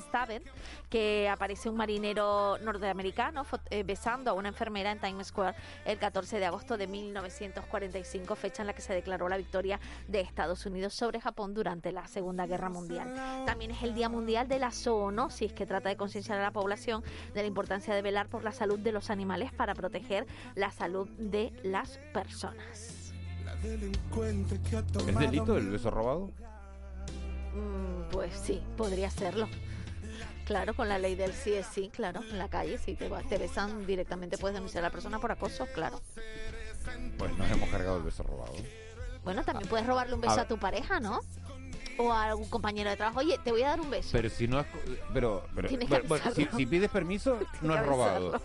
[0.90, 6.38] que aparece un marinero norteamericano eh, besando a una enfermera en Times Square el 14
[6.38, 10.94] de agosto de 1945, fecha en la que se declaró la victoria de Estados Unidos
[10.94, 13.14] sobre Japón durante la Segunda Guerra Mundial.
[13.46, 17.02] También es el Día Mundial de la Zoonosis, que trata de concienciar a la población
[17.34, 21.08] de la importancia de velar por la salud de los animales para proteger la salud
[21.18, 23.12] de las personas.
[23.62, 26.30] ¿Es delito el beso robado?
[27.54, 29.48] Mm, pues sí, podría serlo.
[30.44, 33.38] Claro, con la ley del sí es sí, claro, en la calle, si te, te
[33.38, 36.00] besan directamente puedes denunciar a la persona por acoso, claro.
[37.18, 38.52] Pues nos hemos cargado el beso robado.
[39.24, 41.20] Bueno, también puedes robarle un beso a tu pareja, ¿no?
[41.98, 44.10] O a algún compañero de trabajo, oye, te voy a dar un beso.
[44.12, 44.66] Pero si no es,
[45.12, 45.68] pero, pero,
[46.34, 48.40] si, pides permiso no es robado.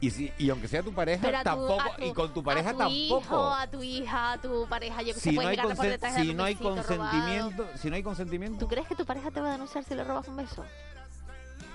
[0.00, 3.20] Y si y aunque sea tu pareja tampoco y con tu pareja a tu tampoco.
[3.20, 6.34] Hijo, a tu hija, a tu pareja, yo que si no hay por detrás si
[6.34, 8.58] no hay consentimiento, si no hay consentimiento.
[8.58, 10.64] ¿Tú crees que tu pareja te va a denunciar si le robas un beso?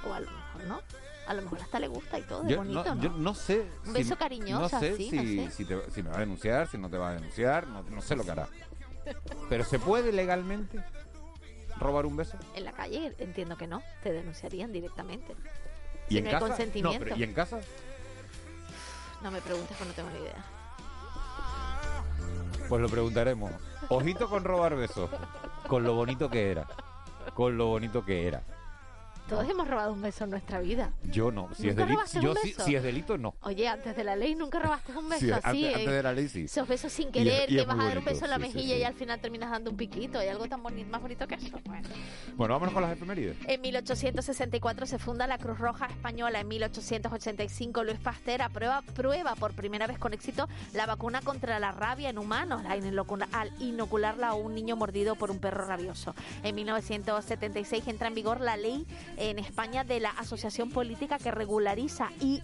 [0.07, 0.81] O a lo mejor no.
[1.27, 3.65] A lo mejor hasta le gusta y todo, es bonito, no, Yo no sé.
[3.87, 6.87] Un beso cariñoso, no sé si, Si, te, si me va a denunciar, si no
[6.87, 8.47] te va a denunciar, no, no sé lo que hará.
[9.49, 10.83] Pero se puede legalmente
[11.79, 12.37] robar un beso?
[12.55, 15.35] En la calle entiendo que no, te denunciarían directamente.
[16.09, 16.57] ¿Y en casa?
[17.15, 17.59] ¿Y en casa?
[19.21, 20.45] No me preguntes, porque no tengo ni idea.
[22.69, 23.51] Pues lo preguntaremos.
[23.89, 25.09] Ojito con robar besos.
[25.67, 26.67] Con lo bonito que era.
[27.33, 28.43] Con lo bonito que era.
[29.27, 30.91] Todos hemos robado un beso en nuestra vida.
[31.11, 31.49] Yo no.
[31.55, 33.33] Si es delito, yo si, es delito, no.
[33.41, 35.65] Oye, antes de la ley nunca robaste un beso así.
[35.65, 36.43] Antes, de la ley sí.
[36.43, 38.93] Esos besos sin querer, que vas a dar un beso en la mejilla y al
[38.93, 40.19] final terminas dando un piquito.
[40.19, 41.59] Hay algo tan bonito, más bonito que eso.
[41.65, 41.87] Bueno.
[42.35, 43.35] bueno, vámonos con las efemérides.
[43.47, 46.39] En 1864 se funda la Cruz Roja Española.
[46.39, 51.71] En 1885 Luis Pasteur aprueba prueba por primera vez con éxito la vacuna contra la
[51.71, 52.85] rabia en humanos al
[53.59, 56.13] inocularla a un niño mordido por un perro rabioso.
[56.43, 58.85] En 1976 entra en vigor la ley
[59.17, 62.41] en España de la asociación política que regulariza y,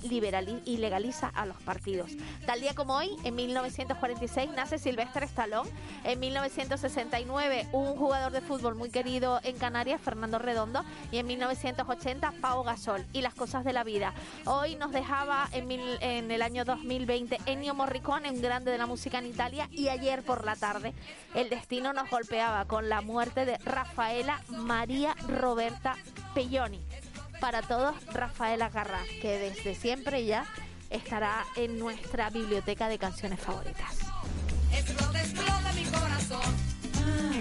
[0.66, 2.12] y legaliza a los partidos.
[2.46, 5.70] Tal día como hoy, en 1946, nace Silvestre Stallone.
[6.04, 10.84] En 1969, un jugador de fútbol muy querido en Canarias, Fernando Redondo.
[11.12, 13.06] Y en 1980, Pau Gasol.
[13.14, 14.14] Y las cosas de la vida.
[14.46, 19.28] Hoy nos dejaba en, el año 2020 Ennio Morricone, un grande de la música en
[19.28, 19.68] Italia.
[19.72, 20.94] Y ayer por la tarde,
[21.36, 25.96] el destino nos golpeaba con la muerte de Rafaela María Roberta
[26.34, 26.61] Pelloni.
[27.42, 30.46] Para todos, Rafaela Garra, que desde siempre ya
[30.92, 33.98] estará en nuestra biblioteca de canciones favoritas.
[34.72, 36.56] Explota, explota mi corazón.
[37.04, 37.32] Ah,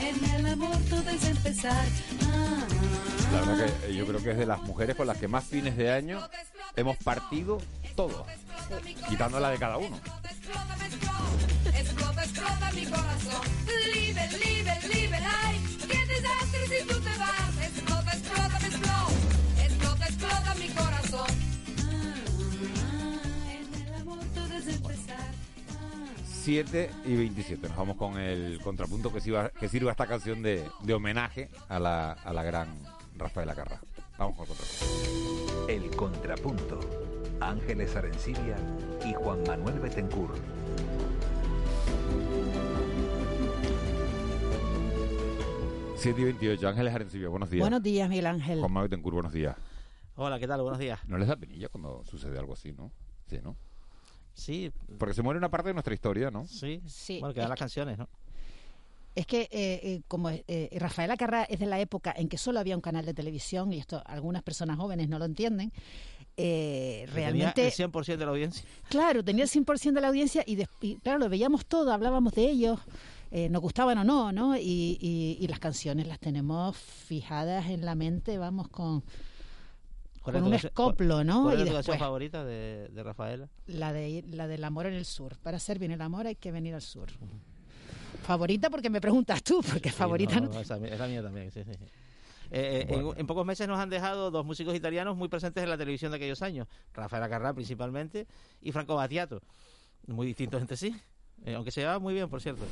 [0.00, 1.86] en el amor todo es empezar.
[2.26, 2.66] Ah,
[3.32, 5.76] la verdad que yo creo que es de las mujeres con las que más fines
[5.76, 6.20] de año
[6.74, 7.60] hemos partido
[7.94, 8.26] todo,
[9.08, 10.00] quitando la de cada uno.
[11.72, 13.40] Explota, explota mi corazón.
[15.44, 17.13] Ay, qué desastre si tú te
[26.44, 27.68] 7 y 27.
[27.68, 31.78] Nos vamos con el contrapunto que sirva, que sirva esta canción de, de homenaje a
[31.78, 32.68] la, a la gran
[33.16, 33.80] Rafaela Carrá.
[34.18, 35.72] Vamos con el contrapunto.
[35.72, 36.80] El contrapunto.
[37.40, 38.56] Ángeles Arencibia
[39.06, 40.34] y Juan Manuel Betencur.
[45.96, 47.60] Siete y 28, Ángeles Arencibia, buenos días.
[47.62, 48.58] Buenos días, Miguel Ángel.
[48.60, 49.56] Juan Manuel Betencur, buenos días.
[50.16, 50.60] Hola, ¿qué tal?
[50.60, 51.00] Buenos días.
[51.08, 52.92] ¿No les da penilla cuando sucede algo así, no?
[53.28, 53.56] Sí, ¿no?
[54.34, 54.72] Sí.
[54.98, 56.46] Porque se muere una parte de nuestra historia, ¿no?
[56.46, 56.82] Sí.
[56.86, 57.20] sí.
[57.20, 58.08] Bueno, quedan las canciones, ¿no?
[59.14, 62.58] Es que eh, eh, como eh, Rafaela Carrá es de la época en que solo
[62.58, 65.72] había un canal de televisión, y esto algunas personas jóvenes no lo entienden,
[66.36, 67.70] eh, realmente...
[67.70, 68.64] Tenía el 100% de la audiencia.
[68.88, 70.56] Claro, tenía el 100% de la audiencia y,
[70.96, 72.80] claro, lo veíamos todo, hablábamos de ellos,
[73.50, 74.56] nos gustaban o no, ¿no?
[74.56, 79.04] Y, las canciones las tenemos fijadas en la mente, vamos con...
[80.24, 81.42] Con un escoplo, ¿no?
[81.42, 83.48] ¿Cuál es tu canción favorita de, Rafaela?
[83.66, 85.36] La, de, la del amor en el sur.
[85.36, 87.08] Para hacer bien el amor hay que venir al sur.
[88.22, 90.50] Favorita porque me preguntas tú, porque favorita no.
[90.58, 91.72] es la mía también, sí, sí.
[92.50, 95.76] Eh, eh, en, pocos meses nos han dejado dos músicos italianos muy presentes en la
[95.76, 98.26] televisión de aquellos años, Rafael Carrà principalmente
[98.60, 99.40] y Franco Battiato,
[100.06, 100.94] muy distintos entre sí,
[101.44, 102.64] eh, aunque se llevaban muy bien, por cierto.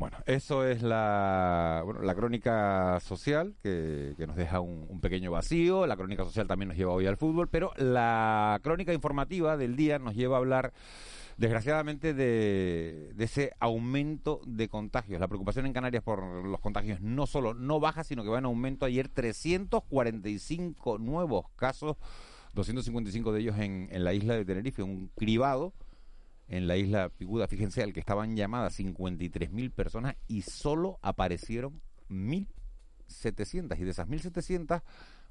[0.00, 5.86] Bueno, eso es la, bueno, la crónica social que, que nos deja un, pequeño vacío.
[5.86, 9.98] La crónica social también nos lleva hoy al fútbol, pero la crónica informativa del día
[9.98, 10.72] nos lleva a hablar,
[11.36, 15.20] desgraciadamente, de, de ese aumento de contagios.
[15.20, 18.46] La preocupación en Canarias por los contagios no solo no baja, sino que va en
[18.46, 18.86] aumento.
[18.86, 21.98] Ayer 345 nuevos casos,
[22.54, 25.74] 255 de ellos en, en la isla de Tenerife, un cribado
[26.50, 33.78] en la isla Piguda, fíjense, al que estaban llamadas 53.000 personas y solo aparecieron 1.700
[33.78, 34.82] y de esas 1.700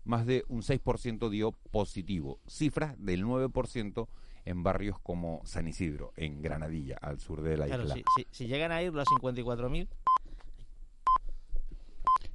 [0.05, 4.07] más de un 6% dio positivo, cifras del 9%
[4.45, 7.95] en barrios como San Isidro, en Granadilla, al sur de la claro, isla.
[7.95, 9.87] Si, si, si, llegan a ir los 54.000...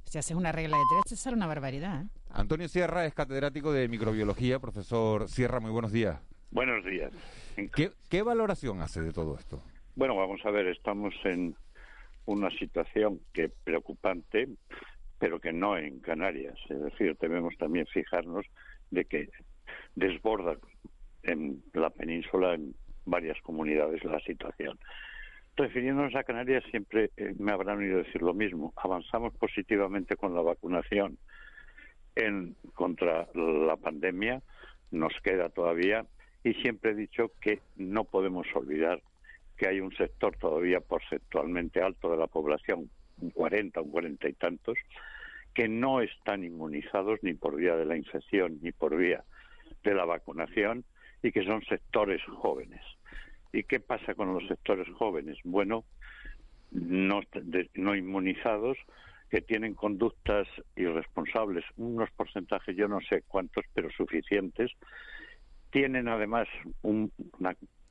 [0.03, 2.03] Si haces una regla de tres, te sale una barbaridad.
[2.03, 2.07] ¿eh?
[2.29, 4.59] Antonio Sierra es catedrático de microbiología.
[4.59, 6.21] Profesor Sierra, muy buenos días.
[6.51, 7.11] Buenos días.
[7.75, 9.61] ¿Qué, ¿Qué, valoración hace de todo esto?
[9.95, 11.55] Bueno, vamos a ver, estamos en
[12.25, 14.47] una situación que preocupante,
[15.19, 16.55] pero que no en Canarias.
[16.69, 18.45] Es decir, debemos también fijarnos
[18.91, 19.29] de que
[19.95, 20.57] desborda
[21.23, 24.79] en la península, en varias comunidades, la situación.
[25.55, 28.73] Refiriéndonos a Canarias, siempre eh, me habrán oído decir lo mismo.
[28.75, 31.17] Avanzamos positivamente con la vacunación
[32.15, 34.41] en contra la pandemia,
[34.91, 36.05] nos queda todavía
[36.45, 39.01] y siempre he dicho que no podemos olvidar
[39.57, 42.87] que hay un sector todavía porcentualmente alto de la población,
[43.19, 44.77] un 40, un 40 y tantos,
[45.55, 49.23] que no están inmunizados ni por vía de la infección ni por vía
[49.83, 50.85] de la vacunación
[51.23, 52.83] y que son sectores jóvenes.
[53.51, 55.39] ¿Y qué pasa con los sectores jóvenes?
[55.45, 55.83] Bueno,
[56.69, 57.21] no,
[57.73, 58.77] no inmunizados,
[59.31, 64.71] que tienen conductas irresponsables, unos porcentajes, yo no sé cuántos, pero suficientes,
[65.75, 66.47] tienen además
[66.83, 67.11] un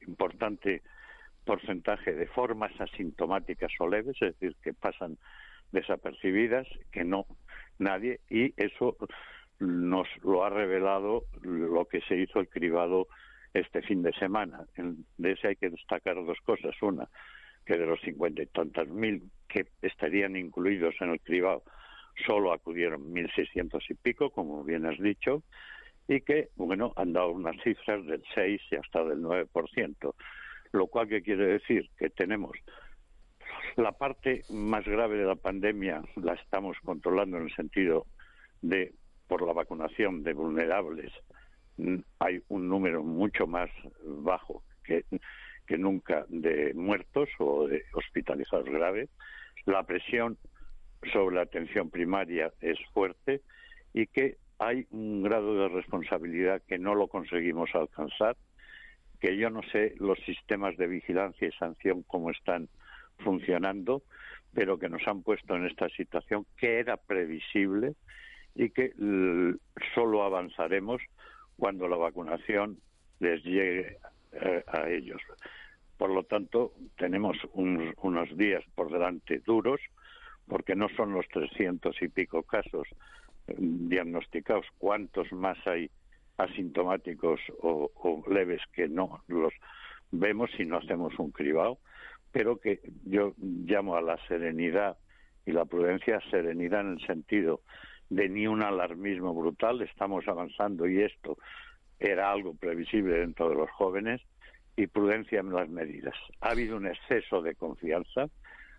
[0.07, 0.81] importante
[1.45, 5.19] porcentaje de formas asintomáticas o leves, es decir, que pasan
[5.71, 7.27] desapercibidas, que no
[7.79, 8.97] nadie, y eso
[9.59, 13.07] nos lo ha revelado lo que se hizo el cribado
[13.53, 14.65] este fin de semana.
[15.19, 16.75] De ese hay que destacar dos cosas.
[16.81, 17.07] Una,
[17.67, 21.65] que de los cincuenta y tantas mil que estarían incluidos en el cribado,
[22.27, 25.43] solo acudieron mil seiscientos y pico, como bien has dicho,
[26.09, 30.15] y que, bueno, han dado unas cifras del 6 y hasta del 9%,
[30.73, 32.57] lo cual que quiere decir que tenemos
[33.77, 38.07] la parte más grave de la pandemia la estamos controlando en el sentido
[38.63, 38.95] de
[39.27, 41.13] por la vacunación de vulnerables
[42.19, 43.71] hay un número mucho más
[44.05, 45.05] bajo que,
[45.67, 49.11] que nunca de muertos o de hospitalizados graves.
[49.67, 50.39] La presión
[51.13, 53.41] sobre la atención primaria es fuerte
[53.93, 58.37] y que hay un grado de responsabilidad que no lo conseguimos alcanzar,
[59.21, 62.69] que yo no sé los sistemas de vigilancia y sanción cómo están
[63.19, 64.03] funcionando,
[64.53, 67.95] pero que nos han puesto en esta situación que era previsible
[68.55, 68.93] y que
[69.95, 71.03] solo avanzaremos
[71.57, 72.79] cuando la vacunación
[73.21, 73.99] les llegue
[74.33, 75.21] eh, a ellos.
[75.97, 79.81] Por lo tanto, tenemos un, unos días por delante duros,
[80.47, 82.87] porque no son los trescientos y pico casos
[83.47, 85.91] diagnosticados, cuántos más hay
[86.37, 89.53] asintomáticos o, o, leves que no los
[90.11, 91.79] vemos si no hacemos un cribado,
[92.33, 94.97] pero que yo llamo a la serenidad
[95.47, 97.61] y la prudencia, serenidad en el sentido
[98.11, 101.39] de ni un alarmismo brutal, estamos avanzando y esto
[102.01, 104.21] era algo previsible dentro de los jóvenes,
[104.77, 106.15] y prudencia en las medidas.
[106.41, 108.29] Ha habido un exceso de confianza,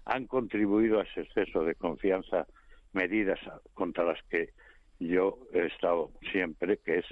[0.06, 2.48] han contribuido a ese exceso de confianza
[2.96, 3.40] medidas
[3.74, 4.50] contra las que
[5.00, 7.06] yo he estado siempre, que es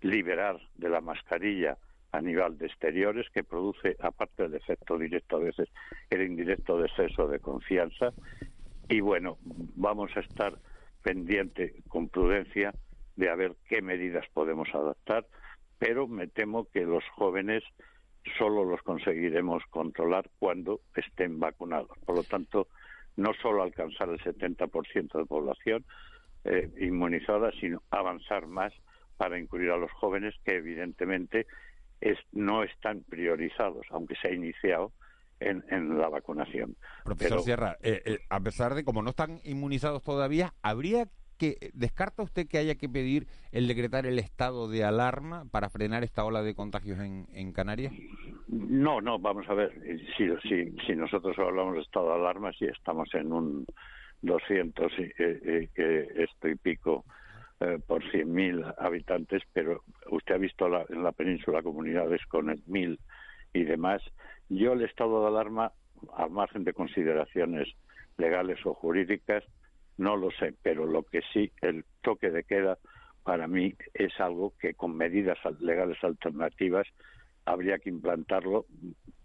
[0.00, 1.78] liberar de la mascarilla
[2.12, 5.68] a nivel de exteriores, que produce, aparte del efecto directo a veces,
[6.10, 8.12] el indirecto de exceso de confianza.
[8.88, 10.56] Y bueno, vamos a estar
[11.02, 12.72] pendiente con prudencia
[13.16, 15.26] de a ver qué medidas podemos adaptar,
[15.78, 17.64] pero me temo que los jóvenes
[18.38, 21.98] solo los conseguiremos controlar cuando estén vacunados.
[22.04, 22.68] Por lo tanto,
[23.16, 25.84] no solo alcanzar el 70% de población
[26.44, 28.72] eh, inmunizada, sino avanzar más
[29.16, 31.46] para incluir a los jóvenes que evidentemente
[32.00, 34.92] es, no están priorizados, aunque se ha iniciado
[35.40, 36.76] en, en la vacunación.
[37.04, 41.70] Profesor Pero, Sierra, eh, eh, a pesar de como no están inmunizados todavía, ¿habría que
[41.74, 46.24] descarta usted que haya que pedir el decretar el estado de alarma para frenar esta
[46.24, 47.92] ola de contagios en, Canarias?
[48.48, 49.72] No, no, vamos a ver,
[50.16, 53.66] si, si, si nosotros hablamos de estado de alarma, si estamos en un
[54.22, 57.04] 200 y, eh, eh, esto y pico
[57.60, 62.64] eh, por 100.000 habitantes, pero usted ha visto la, en la península comunidades con el
[62.64, 62.98] 1.000
[63.52, 64.02] y demás.
[64.48, 65.72] Yo el estado de alarma,
[66.16, 67.68] al margen de consideraciones
[68.18, 69.44] legales o jurídicas,
[69.96, 72.78] no lo sé, pero lo que sí, el toque de queda
[73.22, 76.86] para mí es algo que con medidas legales alternativas
[77.46, 78.66] habría que implantarlo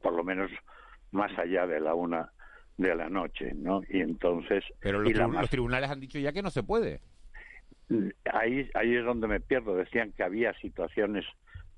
[0.01, 0.51] por lo menos
[1.11, 2.31] más allá de la una
[2.77, 3.81] de la noche, ¿no?
[3.89, 4.63] Y entonces...
[4.79, 7.01] Pero los, los tribunales han dicho ya que no se puede.
[8.31, 9.75] Ahí, ahí es donde me pierdo.
[9.75, 11.25] Decían que había situaciones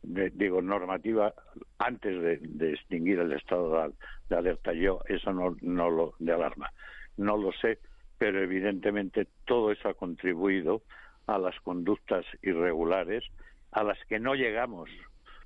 [0.03, 1.33] digo, normativa
[1.77, 3.93] antes de, extinguir el estado
[4.29, 4.73] de, alerta.
[4.73, 6.71] Yo eso no, no lo de alarma.
[7.17, 7.79] No lo sé,
[8.21, 10.83] pero evidentemente todo eso ha contribuido
[11.25, 13.23] a las conductas irregulares
[13.71, 14.91] a las que no llegamos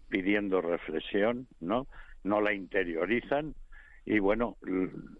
[0.09, 1.87] pidiendo reflexión, ¿no?
[2.25, 3.55] No la interiorizan
[4.05, 4.57] y bueno,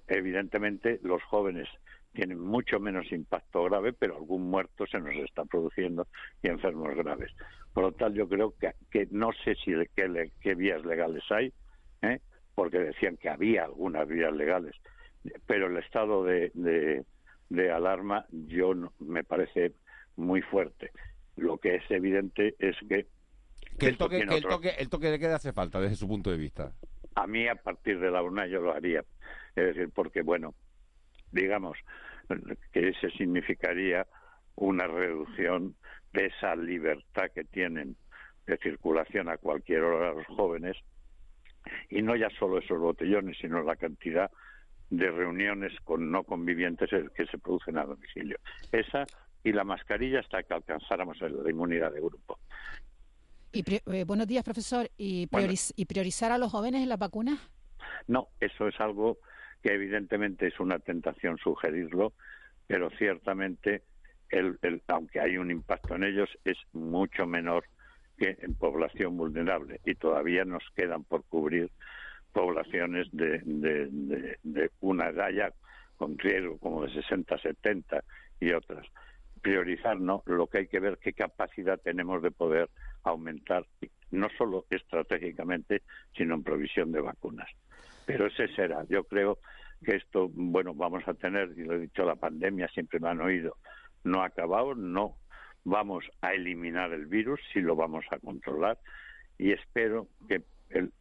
[0.10, 1.70] evidentemente los jóvenes
[2.12, 6.08] tienen mucho menos impacto grave, pero algún muerto se nos está produciendo
[6.44, 7.32] y enfermos graves.
[7.74, 11.54] Por lo tanto, yo creo que, que no sé si qué, qué vías legales hay,
[12.02, 12.20] ¿eh?
[12.54, 14.76] porque decían que había algunas vías legales,
[15.48, 17.06] pero el estado de, de,
[17.74, 19.74] alarma yo me parece
[20.16, 20.92] muy fuerte.
[21.36, 23.08] Lo que es evidente es que
[23.80, 26.38] que el toque, el, toque, el toque de queda hace falta desde su punto de
[26.38, 26.72] vista.
[27.16, 29.04] A mí a partir de la una yo lo haría.
[29.56, 30.54] Es decir, porque bueno,
[31.32, 31.78] digamos
[32.72, 34.08] que ese significaría
[34.56, 35.76] una reducción
[36.14, 37.98] de esa libertad que tienen
[38.48, 40.78] de circulación a cualquier hora los jóvenes
[41.90, 44.32] y no ya solo esos botellones, sino la cantidad
[44.90, 48.38] de reuniones con no convivientes que se producen a domicilio.
[48.72, 49.06] Esa
[49.44, 52.40] y la mascarilla hasta que alcanzáramos la inmunidad de grupo.
[53.52, 54.90] Y eh, buenos días, profesor.
[54.98, 55.30] ¿Y,
[55.76, 57.40] ¿Y priorizar a los jóvenes en las vacunas?
[58.08, 59.20] No, eso es algo
[59.62, 62.14] que evidentemente es una tentación sugerirlo,
[62.68, 63.84] pero ciertamente
[64.30, 67.66] el, aunque hay un impacto en ellos, es mucho menor
[68.18, 71.72] que en población vulnerable y todavía nos quedan por cubrir
[72.36, 75.54] poblaciones de, de, una edad ya
[75.96, 78.04] con riesgo como de 60, 70
[78.42, 78.86] y otras.
[79.42, 80.22] Priorizar, ¿no?
[80.26, 82.70] Lo que hay que ver qué capacidad tenemos de poder
[83.04, 83.66] aumentar,
[84.12, 85.84] no solo estratégicamente,
[86.18, 87.48] sino en provisión de vacunas.
[88.06, 88.84] Pero ese será.
[88.90, 89.40] Yo creo
[89.86, 93.22] que esto, bueno, vamos a tener, y lo he dicho, la pandemia, siempre me han
[93.22, 93.56] oído,
[94.04, 95.16] no ha acabado, no
[95.64, 98.78] vamos a eliminar el virus, sí lo vamos a controlar
[99.38, 100.44] y espero que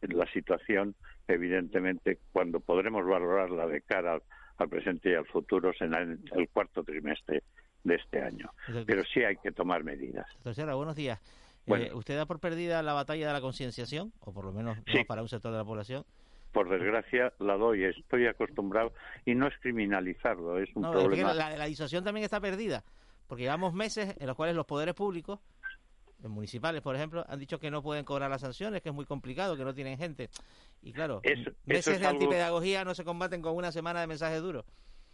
[0.01, 0.95] la situación,
[1.27, 4.19] evidentemente, cuando podremos valorarla de cara
[4.57, 7.43] al, presente y al futuro, será en el cuarto trimestre
[7.83, 8.49] de este año.
[8.85, 10.27] Pero sí hay que tomar medidas.
[10.43, 11.19] Buenos días.
[11.67, 15.21] Eh, ¿Usted da por perdida la batalla de la concienciación, o por lo menos para
[15.21, 16.05] un sector de la población?
[16.55, 18.93] por desgracia la doy, estoy acostumbrado
[19.25, 21.33] y no es criminalizarlo, es un problema.
[21.33, 22.85] la, la disuasión también está perdida,
[23.27, 25.41] porque llevamos meses en los cuales los poderes públicos,
[26.29, 29.57] municipales por ejemplo, han dicho que no pueden cobrar las sanciones, que es muy complicado,
[29.57, 30.29] que no tienen gente.
[30.81, 31.21] Y claro,
[31.65, 34.65] meses de antipedagogía no se combaten con una semana de mensajes duros.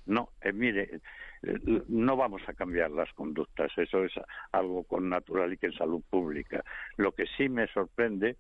[0.06, 1.00] No, eh, mire,
[1.44, 4.12] eh, no vamos a cambiar las conductas, eso es
[4.52, 6.64] algo con natural y que en salud pública.
[6.98, 8.36] Lo que sí me sorprende,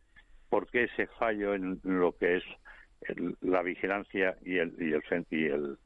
[0.49, 2.43] porque ese fallo en lo que es
[3.41, 5.77] la vigilancia y el, y el, y el,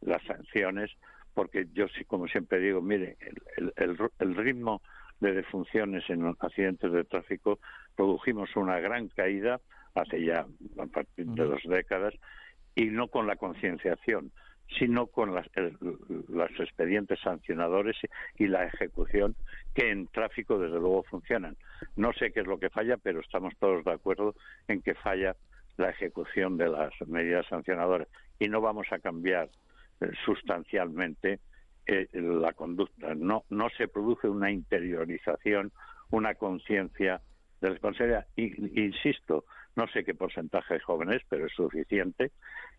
[0.00, 0.90] las sanciones,
[1.34, 3.16] porque yo sí, como siempre digo, mire,
[3.56, 4.82] el, el, el ritmo
[5.20, 7.58] de defunciones en los accidentes de tráfico
[7.96, 9.60] produjimos una gran caída
[9.94, 10.46] hace ya
[10.78, 12.14] a partir de dos décadas
[12.74, 14.32] y no con la concienciación
[14.78, 15.46] sino con las,
[16.28, 17.96] los expedientes sancionadores
[18.36, 19.34] y la ejecución
[19.74, 21.56] que en tráfico desde luego funcionan.
[21.96, 24.34] No sé qué es lo que falla, pero estamos todos de acuerdo
[24.68, 25.36] en que falla
[25.76, 28.08] la ejecución de las medidas sancionadoras
[28.38, 29.50] y no vamos a cambiar
[30.24, 31.40] sustancialmente
[31.86, 33.14] eh, la conducta.
[33.14, 35.72] No, no se produce una interiorización,
[36.10, 37.20] una conciencia
[37.60, 38.26] de responsabilidad.
[38.36, 39.44] insisto,
[39.76, 42.32] no sé qué porcentaje de jóvenes, pero es suficiente.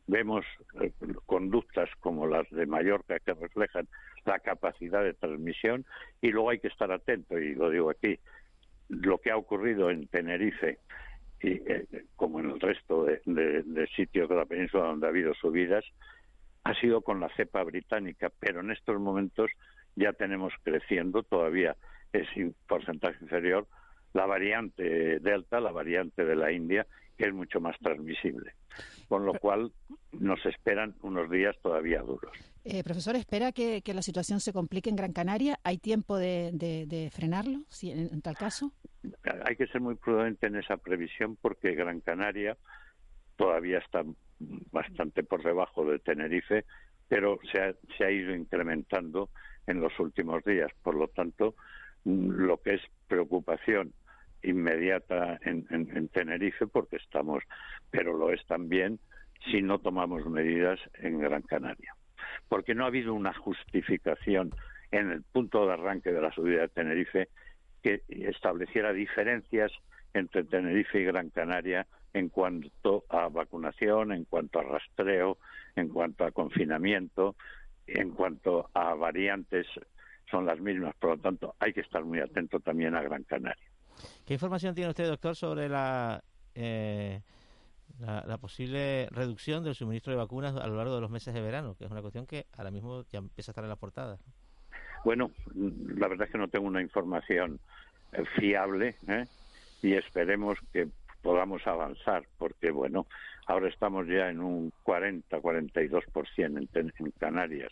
[0.06, 0.46] Vemos
[0.82, 0.92] eh,
[1.26, 3.88] conductas como las de Mallorca que reflejan
[4.26, 5.86] la capacidad de transmisión
[6.22, 8.20] y luego hay que estar atento, y lo digo aquí,
[8.90, 10.80] lo que ha ocurrido en Tenerife
[11.42, 15.84] y eh, como en el resto de, sitios de la península donde ha habido subidas,
[16.64, 19.52] ha sido con la cepa británica, pero en estos momentos
[19.96, 21.76] ya tenemos creciendo, todavía
[22.14, 23.68] es un porcentaje inferior,
[24.14, 26.86] la variante Delta, la variante de la India,
[27.18, 28.54] que es mucho más transmisible.
[29.08, 29.72] Con lo cual
[30.12, 32.32] nos esperan unos días todavía duros.
[32.64, 35.60] Eh, profesor, ¿espera que, la situación se complique en Gran Canaria?
[35.64, 38.72] ¿Hay tiempo de, frenarlo si, en, tal caso?
[39.46, 42.58] Hay que ser muy prudente en esa previsión porque Gran Canaria
[43.36, 44.04] todavía está
[44.72, 46.66] bastante por debajo de Tenerife,
[47.08, 49.30] pero se ha, se ha ido incrementando
[49.68, 50.72] en los últimos días.
[50.82, 51.56] Por lo tanto,
[52.06, 53.94] lo que es preocupación
[54.42, 57.44] inmediata en, en, Tenerife, porque estamos,
[57.90, 59.00] pero lo es también
[59.52, 61.96] si no tomamos medidas en Gran Canaria.
[62.50, 64.54] porque no ha habido una justificación
[64.92, 67.30] en el punto de arranque de la subida de Tenerife
[67.82, 69.72] que estableciera diferencias
[70.14, 75.38] entre Tenerife y Gran Canaria en cuanto a vacunación, en cuanto a rastreo,
[75.76, 77.36] en cuanto a confinamiento,
[77.88, 79.68] en cuanto a variantes
[80.30, 83.68] son las mismas, por lo tanto hay que estar muy atento también a Gran Canaria.
[84.26, 86.24] ¿Qué información tiene usted, doctor, sobre la,
[86.56, 87.22] eh,
[88.00, 91.76] la, posible reducción del suministro de vacunas a lo largo de los meses de verano?
[91.76, 94.18] Que es una cuestión que ahora mismo ya empieza a estar en la portada.
[95.04, 97.60] Bueno, la verdad es que no tengo una información
[98.14, 99.26] eh, fiable ¿eh?
[99.82, 100.88] y esperemos que
[101.24, 103.08] podamos avanzar, porque bueno,
[103.48, 107.72] ahora estamos ya en un 40-42% en, en Canarias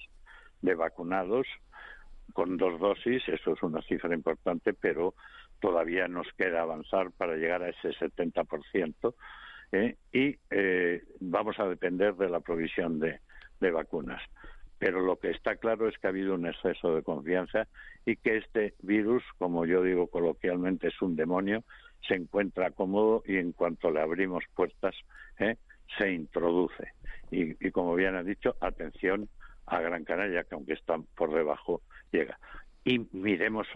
[0.61, 1.45] de vacunados
[2.33, 5.13] con dos dosis, eso es una cifra importante, pero
[5.59, 9.13] todavía nos queda avanzar para llegar a ese 70%,
[9.73, 9.97] ¿eh?
[10.11, 13.19] y eh, vamos a depender de la provisión de,
[13.59, 14.21] de vacunas.
[14.79, 17.67] Pero lo que está claro es que ha habido un exceso de confianza
[18.03, 21.63] y que este virus, como yo digo coloquialmente, es un demonio,
[22.07, 24.95] se encuentra cómodo y en cuanto le abrimos puertas,
[25.39, 25.57] ¿eh?
[25.97, 26.93] se introduce.
[27.29, 29.29] Y, y, como bien ha dicho, atención
[29.65, 31.81] a Gran Canaria, que aunque están por debajo,
[32.11, 32.39] llega.
[32.83, 33.67] Y miremos,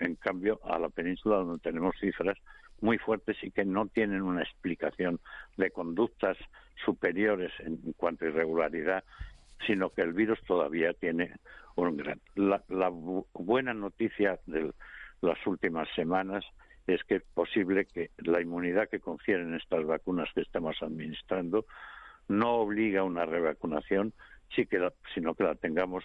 [0.00, 2.38] en cambio, a la península donde tenemos cifras
[2.80, 5.20] muy fuertes y que no tienen una explicación
[5.56, 6.36] de conductas
[6.84, 9.04] superiores en cuanto a irregularidad,
[9.66, 11.34] sino que el virus todavía tiene
[11.76, 12.20] un gran.
[12.34, 12.90] La, la
[13.32, 14.72] buena noticia de
[15.20, 16.44] las últimas semanas
[16.86, 21.66] es que es posible que la inmunidad que confieren estas vacunas que estamos administrando
[22.28, 24.12] no obliga a una revacunación,
[25.14, 26.04] sino que la tengamos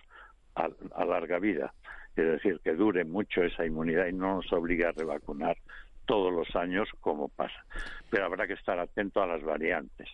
[0.55, 0.69] a,
[1.05, 1.73] larga vida.
[2.15, 5.57] Es decir, que dure mucho esa inmunidad y no nos obliga a revacunar
[6.05, 7.65] todos los años como pasa.
[8.09, 10.09] Pero habrá que estar atento a las variantes.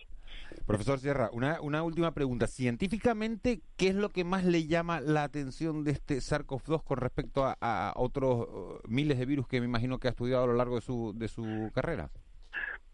[0.66, 2.46] Profesor Sierra, una, una última pregunta.
[2.46, 7.44] Científicamente, ¿qué es lo que más le llama la atención de este SARS-CoV-2 con respecto
[7.60, 10.76] a, otros uh, miles de virus que me imagino que ha estudiado a lo largo
[10.76, 12.10] de su, de su carrera?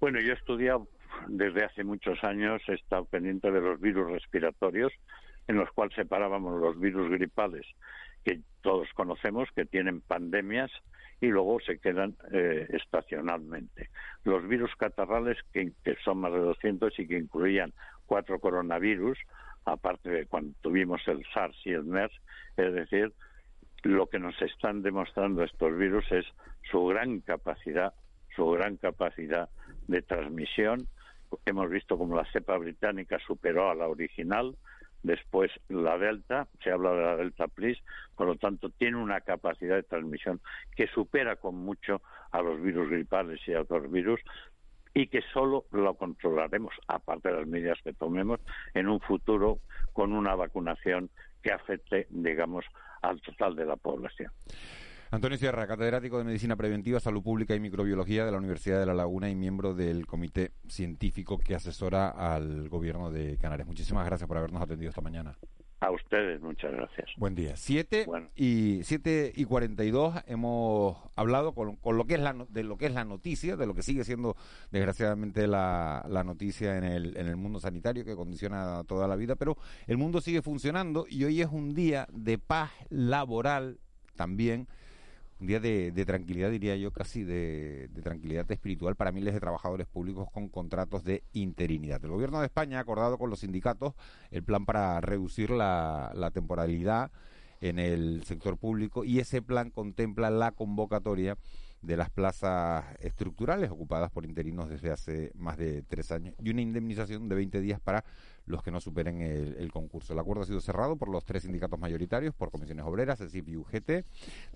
[0.01, 0.89] Bueno, yo he estudiado
[1.29, 4.93] desde hace muchos años, he estado pendiente de los virus respiratorios,
[5.47, 7.67] en los cuales separábamos los virus gripales
[8.25, 10.71] que todos conocemos, que tienen pandemias
[11.21, 13.91] y luego se quedan eh, estacionalmente.
[14.25, 15.73] Los virus catarrales, que,
[16.05, 17.73] son más de 200 y que incluían
[18.07, 19.19] cuatro coronavirus,
[19.65, 22.13] aparte de cuando tuvimos el SARS y el MERS,
[22.57, 23.13] es decir,
[23.83, 26.27] lo que nos están demostrando estos virus es
[26.71, 27.93] su gran capacidad,
[28.35, 29.49] su gran capacidad
[29.89, 30.87] de transmisión.
[31.47, 34.57] Hemos visto como la cepa británica superó a la original,
[35.03, 37.83] después la Delta, se habla de la Delta Plus,
[38.17, 40.41] por lo tanto tiene una capacidad de transmisión
[40.77, 44.21] que supera con mucho a los virus gripales y a otros virus
[44.95, 48.41] y que solo lo controlaremos, aparte de las medidas que tomemos,
[48.75, 49.61] en un futuro
[49.93, 51.11] con una vacunación
[51.43, 52.65] que afecte, digamos,
[53.03, 54.33] al total de la población.
[55.13, 58.95] Antonio Sierra, catedrático de Medicina Preventiva, Salud Pública y Microbiología de la Universidad de La
[58.95, 63.67] Laguna y miembro del comité científico que asesora al gobierno de Canarias.
[63.67, 65.37] Muchísimas gracias por habernos atendido esta mañana.
[65.81, 67.09] A ustedes, muchas gracias.
[67.17, 67.57] Buen día.
[67.57, 68.07] Siete
[68.37, 72.77] y siete y cuarenta y dos hemos hablado con, lo que es la de lo
[72.77, 74.37] que es la noticia, de lo que sigue siendo
[74.71, 79.35] desgraciadamente la, la noticia en el, en el mundo sanitario que condiciona toda la vida,
[79.35, 79.57] pero
[79.89, 83.81] el mundo sigue funcionando y hoy es un día de paz laboral
[84.15, 84.69] también
[85.41, 90.29] un día de, tranquilidad, diría yo, casi de, tranquilidad espiritual para miles de trabajadores públicos
[90.31, 92.05] con contratos de interinidad.
[92.05, 93.95] El gobierno de España ha acordado con los sindicatos
[94.31, 97.11] el plan para reducir la, la temporalidad
[97.61, 101.37] en el sector público y ese plan contempla la convocatoria
[101.83, 106.61] de las plazas estructurales ocupadas por interinos desde hace más de tres años y una
[106.61, 108.05] indemnización de 20 días para
[108.47, 110.13] los que no superen el, concurso.
[110.13, 113.49] El acuerdo ha sido cerrado por los tres sindicatos mayoritarios, por comisiones obreras, el CIP
[113.49, 114.05] y UGT.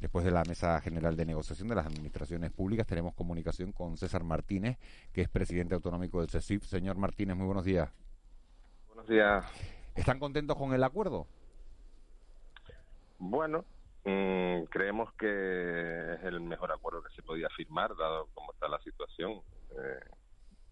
[0.00, 4.24] Después de la Mesa General de Negociación de las Administraciones Públicas, tenemos comunicación con César
[4.24, 4.78] Martínez,
[5.12, 6.64] que es presidente autonómico del CECIP.
[6.64, 7.88] Señor Martínez, muy buenos días.
[8.88, 9.44] Buenos días.
[9.94, 11.26] ¿Están contentos con el acuerdo?
[13.18, 13.64] Bueno,
[14.04, 18.78] mm, creemos que es el mejor acuerdo que se podía firmar, dado cómo está la
[18.80, 19.40] situación.
[19.70, 20.00] Eh,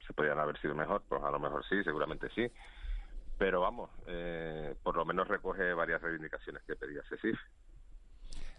[0.06, 2.50] se podían haber sido mejor, pues a lo mejor sí, seguramente sí
[3.42, 7.36] pero vamos, eh, por lo menos recoge varias reivindicaciones que pedía CECIF.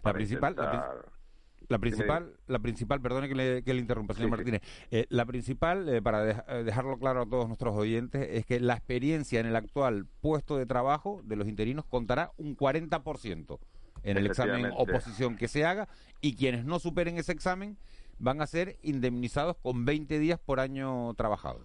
[0.02, 4.60] La principal, la, principal, la principal, perdone que le, que le interrumpa, señor Martínez.
[4.90, 6.22] Eh, la principal, eh, para
[6.62, 10.66] dejarlo claro a todos nuestros oyentes, es que la experiencia en el actual puesto de
[10.66, 13.58] trabajo de los interinos contará un 40%
[14.04, 15.88] en el examen oposición que se haga
[16.20, 17.76] y quienes no superen ese examen
[18.18, 21.64] van a ser indemnizados con 20 días por año trabajado.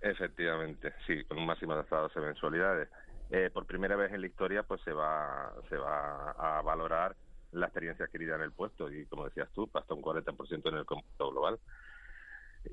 [0.00, 2.88] Efectivamente, sí, con un máximo de estados de mensualidades.
[3.30, 7.16] eh, por primera vez en la historia pues se va, se va a valorar
[7.52, 10.84] la experiencia adquirida en el puesto y como decías tú, hasta un 40% en el
[10.84, 11.58] cómputo global.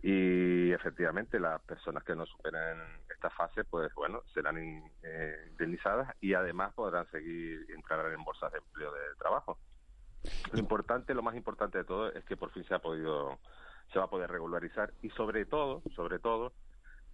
[0.03, 2.77] Y efectivamente las personas que no superen
[3.09, 8.59] esta fase pues bueno, serán eh, indemnizadas y además podrán seguir entrar en bolsas de
[8.59, 9.57] empleo de trabajo.
[10.53, 13.39] Lo importante, lo más importante de todo es que por fin se ha podido
[13.91, 16.53] se va a poder regularizar y sobre todo, sobre todo,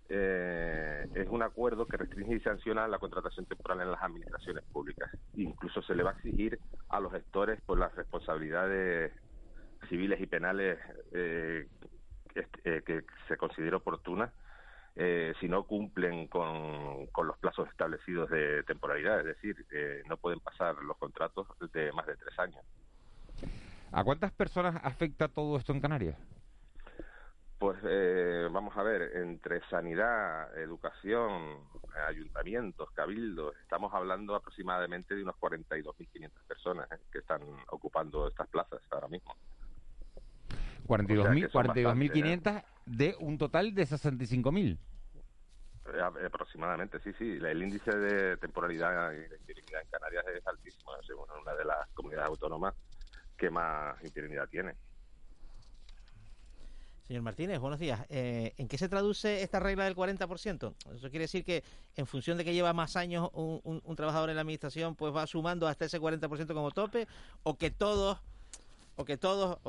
[0.09, 5.09] eh, es un acuerdo que restringe y sanciona la contratación temporal en las administraciones públicas.
[5.35, 6.59] Incluso se le va a exigir
[6.89, 9.11] a los gestores por las responsabilidades
[9.89, 10.79] civiles y penales
[11.11, 11.67] eh,
[12.63, 14.31] eh, que se considere oportunas
[15.39, 19.55] si no cumplen con, con, los plazos establecidos de temporalidad, es decir,
[20.07, 22.65] no pueden pasar los contratos de más de tres años.
[23.91, 26.17] ¿A cuántas personas afecta todo esto en Canarias?
[27.59, 31.57] Pues eh, vamos a ver, entre sanidad, educación,
[32.07, 38.79] ayuntamientos, cabildos, estamos hablando aproximadamente de unos 42.500 personas eh, que están ocupando estas plazas
[38.91, 39.35] ahora mismo.
[40.87, 44.77] 42.500 de un total de 65.000.
[45.93, 47.37] Eh, aproximadamente, sí, sí.
[47.41, 51.87] El índice de temporalidad y de interinidad en Canarias es altísimo, es una de las
[51.93, 52.73] comunidades autónomas
[53.37, 54.73] que más interinidad tiene.
[57.07, 58.05] Señor Martínez, buenos días.
[58.09, 60.73] Eh, ¿En qué se traduce esta regla del 40%?
[60.93, 61.63] Eso quiere decir que
[61.95, 65.69] en función de que lleva más años un, trabajador en la administración, pues va sumando
[65.69, 67.07] hasta ese 40% como tope,
[67.43, 68.19] o que todos,
[68.97, 69.59] o que todos,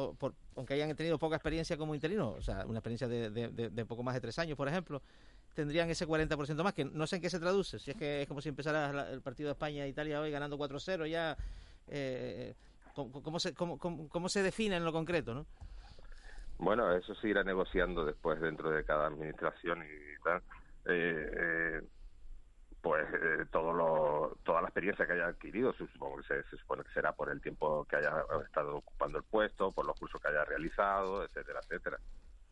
[0.56, 4.20] aunque hayan tenido poca experiencia como interino, o sea, una experiencia de, poco más de
[4.20, 5.02] tres años, por ejemplo,
[5.54, 7.78] tendrían ese 40% más, que no sé en qué se traduce.
[7.78, 11.36] Si es que es como si empezara el partido de España-Italia hoy ganando 4-0, ya...
[11.88, 12.54] Eh,
[12.94, 15.46] ¿cómo, se, cómo, cómo se define en lo concreto, no?
[16.58, 20.42] Bueno, eso se irá negociando después dentro de cada administración y tal.
[20.86, 21.82] Eh, eh,
[22.88, 26.90] pues eh, todo lo, toda la experiencia que haya adquirido, supongo que se, supone que
[26.94, 30.42] será por el tiempo que haya estado ocupando el puesto, por los cursos que haya
[30.46, 31.98] realizado, etcétera, etcétera.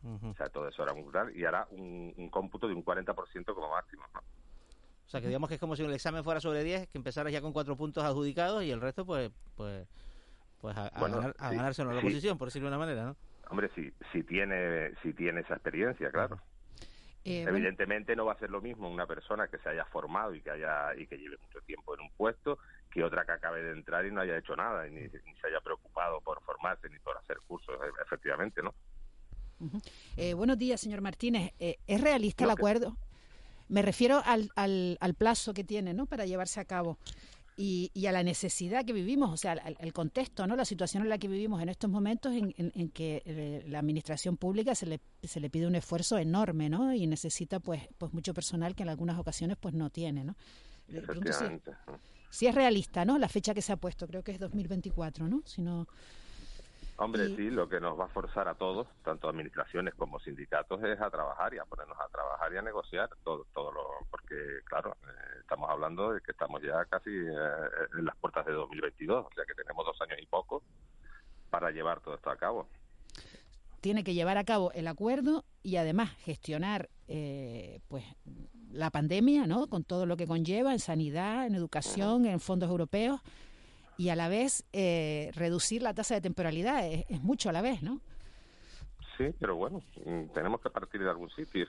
[0.03, 4.03] O sea, todo eso hará un y hará un, cómputo de un 40% como máximo.
[4.13, 7.31] O sea, que digamos que es como si el examen fuera sobre 10, que empezara
[7.31, 9.87] ya con cuatro puntos adjudicados y el resto, pues, pues,
[10.61, 10.91] pues a,
[11.49, 13.15] ganarse una posición, por decirlo de una manera, ¿no?
[13.49, 16.37] Hombre, si, si, tiene, si tiene esa experiencia, claro.
[17.27, 20.41] Eh, Evidentemente no va a ser lo mismo una persona que se haya formado y
[20.41, 22.57] que haya y que lleve mucho tiempo en un puesto
[22.89, 25.59] que otra que acabe de entrar y no haya hecho nada y ni, se haya
[25.61, 28.73] preocupado por formarse ni por hacer cursos, e, efectivamente, ¿no?
[30.15, 31.51] Eh, buenos días, señor Martínez.
[31.59, 32.95] Eh, ¿Es realista el acuerdo?
[33.67, 36.05] Me refiero al, al, al, plazo que tiene, ¿no?
[36.05, 36.97] Para llevarse a cabo
[37.59, 40.55] y, a la necesidad que vivimos, o sea, el, contexto, ¿no?
[40.55, 44.37] La situación en la que vivimos en estos momentos en, en, que eh, la administración
[44.37, 46.93] pública se le, se le pide un esfuerzo enorme, ¿no?
[46.93, 50.35] Y necesita, pues, pues mucho personal que en algunas ocasiones, pues, no tiene, ¿no?
[52.29, 53.17] Si, es realista, ¿no?
[53.17, 55.41] La fecha que se ha puesto, creo que es 2024, ¿no?
[55.45, 55.87] Si no...
[56.99, 60.99] Hombre, sí, lo que nos va a forzar a todos, tanto administraciones como sindicatos, es
[60.99, 64.35] a trabajar y a ponernos a trabajar y a negociar todo, todo lo, porque
[64.65, 67.31] claro, eh, estamos hablando de que estamos ya casi eh,
[67.99, 70.63] en las puertas de 2022, o sea que tenemos dos años y poco
[71.51, 72.67] para llevar todo esto a cabo.
[73.79, 78.05] Tiene que llevar a cabo el acuerdo y además gestionar, eh, pues,
[78.71, 79.67] la pandemia, ¿no?
[79.67, 83.21] Con todo lo que conlleva en sanidad, en educación, en fondos europeos
[83.97, 87.81] y a la vez eh, reducir la tasa de temporalidad es, mucho a la vez,
[87.81, 87.99] ¿no?
[89.17, 91.67] Sí, pero bueno, mm, tenemos que partir de algún sitio.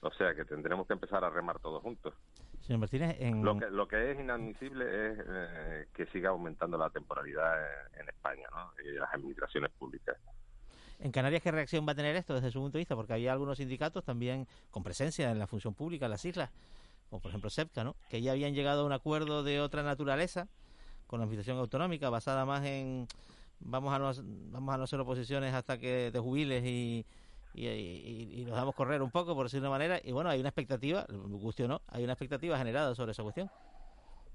[0.00, 2.14] O sea que tendremos que empezar a remar todos juntos.
[2.60, 7.54] Señor Martínez, lo, que, lo que es inadmisible es eh, que siga aumentando la temporalidad
[7.98, 8.72] en, España ¿no?
[8.84, 10.16] y las administraciones públicas.
[10.98, 12.96] ¿En Canarias qué reacción va a tener esto desde su punto de vista?
[12.96, 16.50] Porque hay algunos sindicatos también con presencia en la función pública en las islas,
[17.10, 17.96] como por ejemplo SEPCA, ¿no?
[18.08, 20.48] que ya habían llegado a un acuerdo de otra naturaleza
[21.06, 23.06] con la administración autonómica, basada más en
[23.60, 24.12] vamos a no,
[24.52, 27.06] vamos a no hacer oposiciones hasta que te jubiles y,
[27.54, 30.00] y, nos damos correr un poco, por decirlo de una manera.
[30.02, 33.50] Y bueno, hay una expectativa, guste o no, hay una expectativa generada sobre esa cuestión.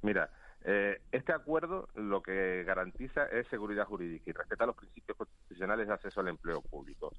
[0.02, 0.30] Mira,
[0.64, 5.94] eh, este acuerdo lo que garantiza es seguridad jurídica y respeta los principios constitucionales de
[5.94, 7.12] acceso al empleo público.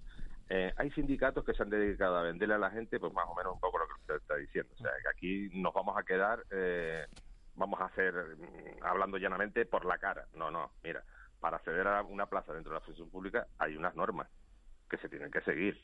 [0.48, 3.34] Eh, hay sindicatos que se han dedicado a venderle a la gente, pues más o
[3.34, 4.72] menos un poco lo que usted está diciendo.
[4.74, 7.06] O sea, que aquí nos vamos a quedar eh,
[7.54, 10.26] vamos a hacer, mm, hablando llanamente, por la cara.
[10.34, 11.02] No, no, mira,
[11.40, 14.28] para acceder a una plaza dentro de la función pública hay unas normas
[14.88, 15.80] que se tienen que seguir.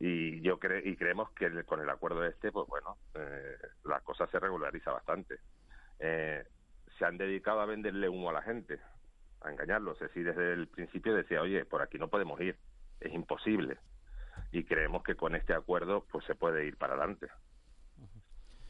[0.00, 4.26] Y yo cre y creemos que con el acuerdo este, pues bueno, eh, la cosa
[4.26, 5.38] se regulariza bastante.
[6.00, 6.44] Eh,
[6.98, 8.80] se han dedicado a venderle humo a la gente,
[9.40, 9.94] a engañarlos.
[10.02, 12.58] Es decir, desde el principio decía, oye, por aquí no podemos ir,
[13.00, 13.78] es imposible.
[14.50, 17.28] Y creemos que con este acuerdo, pues se puede ir para adelante.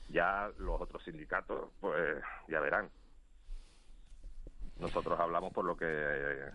[0.09, 2.91] Ya los otros sindicatos, pues ya verán.
[4.79, 6.51] Nosotros hablamos por lo que eh,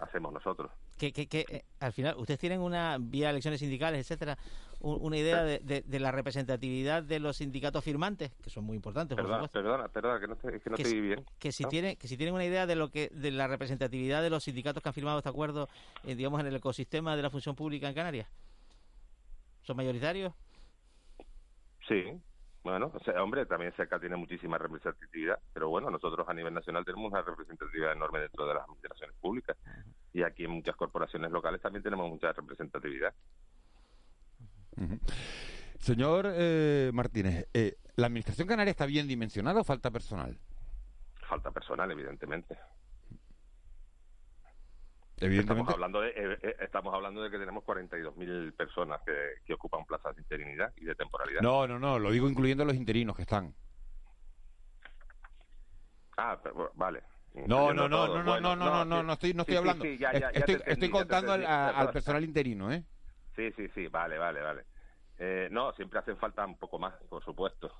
[0.00, 0.72] hacemos nosotros.
[0.98, 4.36] Que, que, que eh, al final, ustedes tienen una, vía elecciones sindicales, etcétera,
[4.80, 9.46] una idea de, de, la representatividad de los sindicatos firmantes, que son muy importantes, perdona,
[9.48, 11.24] Perdona, perdona, que no, te, que no estoy bien.
[11.38, 14.30] Que si, tiene, que si tienen una idea de lo que de la representatividad de
[14.30, 15.68] los sindicatos que han firmado este acuerdo,
[16.04, 18.28] eh, digamos, en el ecosistema de la función pública en Canarias.
[19.62, 20.32] ¿Son mayoritarios?
[21.86, 22.20] Sí,
[22.62, 26.84] bueno, o sea, hombre, también SECA tiene muchísima representatividad, pero bueno, nosotros a nivel nacional
[26.84, 29.56] tenemos una representatividad enorme dentro de las administraciones públicas
[30.12, 33.14] y aquí en muchas corporaciones locales también tenemos mucha representatividad.
[35.78, 40.38] Señor eh, Martínez, eh, ¿la administración canaria está bien dimensionada o falta personal?
[41.28, 42.58] Falta personal, evidentemente.
[45.20, 45.70] Evidentemente.
[45.70, 49.12] Estamos hablando de, eh, eh, estamos hablando de que tenemos 42.000 personas que,
[49.44, 51.42] que, ocupan plazas de interinidad y de temporalidad.
[51.42, 53.54] No, no, no, lo digo incluyendo los interinos que están.
[56.16, 57.02] Ah, pero, vale.
[57.34, 59.84] No, no, no, no, bueno, no, no, no, no, no, estoy, no estoy sí, hablando.
[59.84, 62.82] Sí, ya, ya, estoy, ya entendí, estoy, contando al, al personal interino, ¿eh?
[63.36, 64.64] Sí, sí, sí, vale, vale, vale.
[65.18, 67.72] Eh, no, siempre hacen falta un poco más, por supuesto.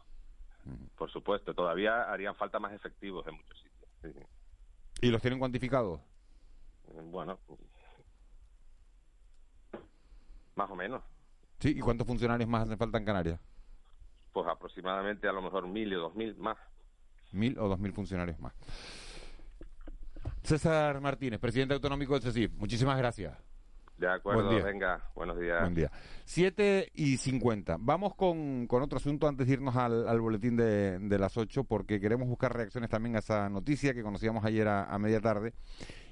[0.65, 0.87] Mm.
[0.97, 4.27] Por supuesto, todavía harían falta más efectivos en muchos sitios.
[5.01, 6.01] ¿Y los tienen cuantificados?
[6.91, 7.39] Bueno,
[10.61, 11.03] más o menos.
[11.59, 13.41] Sí, ¿y cuántos funcionarios más hacen falta en Canarias?
[14.33, 16.59] Pues aproximadamente a lo mejor mil o dos mil más.
[17.33, 18.53] Mil o dos mil funcionarios más.
[20.43, 23.37] César Martínez, presidente autonómico del CECIF, muchísimas gracias.
[23.97, 25.61] De acuerdo, venga, buenos días.
[25.61, 25.91] Buen día.
[26.25, 27.77] 7 y 50.
[27.81, 32.01] Vamos con, con otro asunto antes de irnos al, boletín de, de, las 8, porque
[32.01, 35.53] queremos buscar reacciones también a esa noticia que conocíamos ayer a media tarde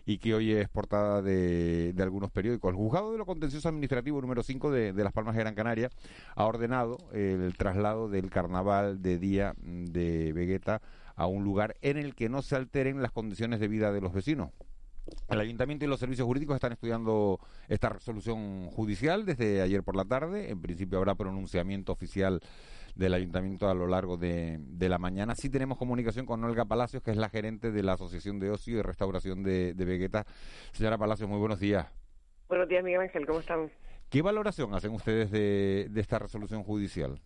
[0.08, 2.70] y que hoy es portada de, algunos periódicos.
[2.70, 5.90] El juzgado de lo contencioso administrativo número 5 de, Las Palmas de Gran Canaria
[6.34, 10.80] ha ordenado el traslado del carnaval de día de Vegueta
[11.14, 14.14] a un lugar en el que no se alteren las condiciones de vida de los
[14.14, 14.48] vecinos.
[15.28, 17.38] El ayuntamiento y los servicios jurídicos están estudiando
[17.68, 20.48] esta resolución judicial desde ayer por la tarde.
[20.48, 22.40] En principio habrá pronunciamiento oficial
[22.98, 25.34] del ayuntamiento a lo largo de, la mañana.
[25.36, 28.78] Sí tenemos comunicación con Olga Palacios, que es la gerente de la Asociación de Ocio
[28.78, 30.24] y Restauración de, de Vegueta.
[30.72, 31.86] Señora Palacios, muy buenos días.
[32.48, 33.70] Buenos días, Miguel Ángel, ¿cómo están?
[34.10, 37.20] ¿Qué valoración hacen ustedes de, de esta resolución judicial?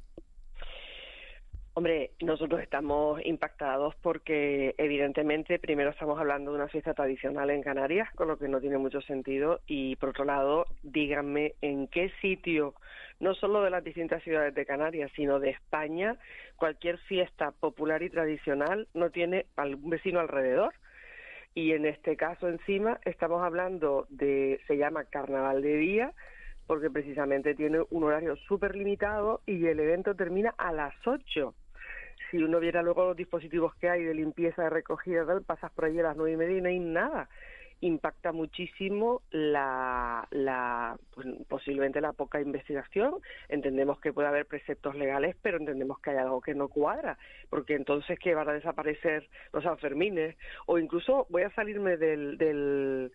[1.74, 8.10] Hombre, nosotros estamos impactados porque evidentemente primero estamos hablando de una fiesta tradicional en Canarias,
[8.14, 12.74] con lo que no tiene mucho sentido, y por otro lado, díganme en qué sitio,
[13.22, 16.16] no solo de las distintas ciudades de Canarias, sino de España,
[16.56, 20.74] cualquier fiesta popular y tradicional no tiene algún vecino alrededor.
[21.54, 26.12] Y en este caso encima estamos hablando de, se llama Carnaval de Día,
[26.66, 31.54] porque precisamente tiene un horario súper limitado y el evento termina a las 8
[32.30, 35.84] si uno viera luego los dispositivos que hay de limpieza, de recogida, tal, pasas por
[35.84, 37.28] allí a las nueve y media y no hay nada.
[37.82, 43.16] Impacta muchísimo la, la pues, posiblemente la poca investigación.
[43.48, 47.18] Entendemos que puede haber preceptos legales, pero entendemos que hay algo que no cuadra,
[47.50, 53.12] porque entonces que van a desaparecer los Sanfermines o incluso voy a salirme del, del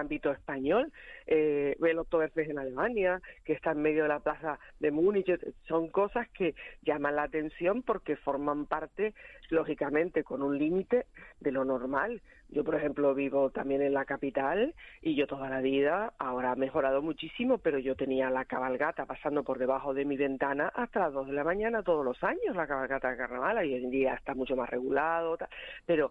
[0.00, 0.92] ámbito español,
[1.26, 5.30] eh, el Oktoberfest en Alemania, que está en medio de la plaza de Múnich,
[5.68, 9.14] son cosas que llaman la atención porque forman parte,
[9.48, 11.06] lógicamente, con un límite
[11.40, 12.20] de lo normal.
[12.48, 16.56] Yo, por ejemplo, vivo también en la capital y yo toda la vida, ahora ha
[16.56, 21.12] mejorado muchísimo, pero yo tenía la cabalgata pasando por debajo de mi ventana hasta las
[21.12, 24.14] dos de la mañana todos los años, la cabalgata de carnaval, y hoy en día
[24.14, 25.38] está mucho más regulado,
[25.86, 26.10] pero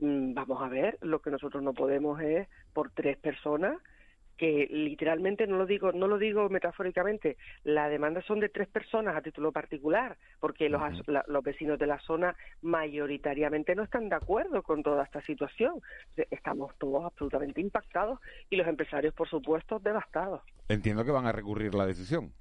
[0.00, 3.76] vamos a ver, lo que nosotros no podemos es por tres personas
[4.40, 9.14] que literalmente no lo digo no lo digo metafóricamente la demanda son de tres personas
[9.14, 14.62] a título particular porque los, los vecinos de la zona mayoritariamente no están de acuerdo
[14.62, 15.82] con toda esta situación.
[16.30, 20.40] Estamos todos absolutamente impactados y los empresarios por supuesto devastados.
[20.70, 22.32] Entiendo que van a recurrir la decisión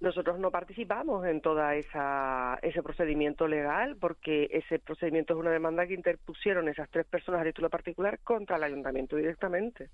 [0.00, 5.94] nosotros no participamos en todo ese procedimiento legal porque ese procedimiento es una demanda que
[5.94, 9.90] interpusieron esas tres personas a título particular contra el ayuntamiento directamente.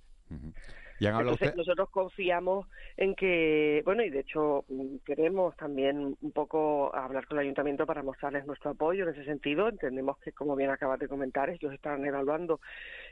[1.10, 7.26] Entonces, nosotros confiamos en que, bueno, y de hecho mm, queremos también un poco hablar
[7.26, 9.68] con el ayuntamiento para mostrarles nuestro apoyo en ese sentido.
[9.68, 12.60] Entendemos que, como bien acabas de comentar, ellos están evaluando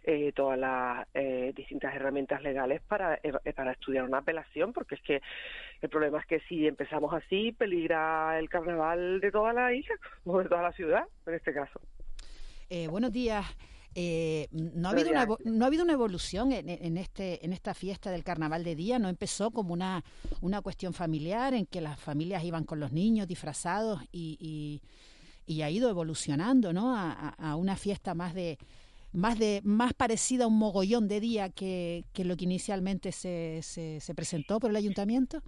[0.05, 5.03] eh, todas las eh, distintas herramientas legales para, eh, para estudiar una apelación, porque es
[5.03, 5.23] que
[5.81, 10.39] el problema es que si empezamos así, peligra el carnaval de toda la isla o
[10.39, 11.81] de toda la ciudad, en este caso.
[12.91, 13.45] buenos días.
[13.95, 18.11] Eh, no, ha habido una, no ha habido una evolución en, este, en esta fiesta
[18.11, 20.03] del carnaval de día, no empezó como una,
[20.41, 24.81] una cuestión familiar en que las familias iban con los niños disfrazados y,
[25.47, 26.95] y, ha ido evolucionando ¿no?
[26.97, 28.57] a, una fiesta más de
[29.13, 33.61] más de más parecida a un mogollón de día que, que lo que inicialmente se,
[33.61, 35.43] se, se presentó por el ayuntamiento.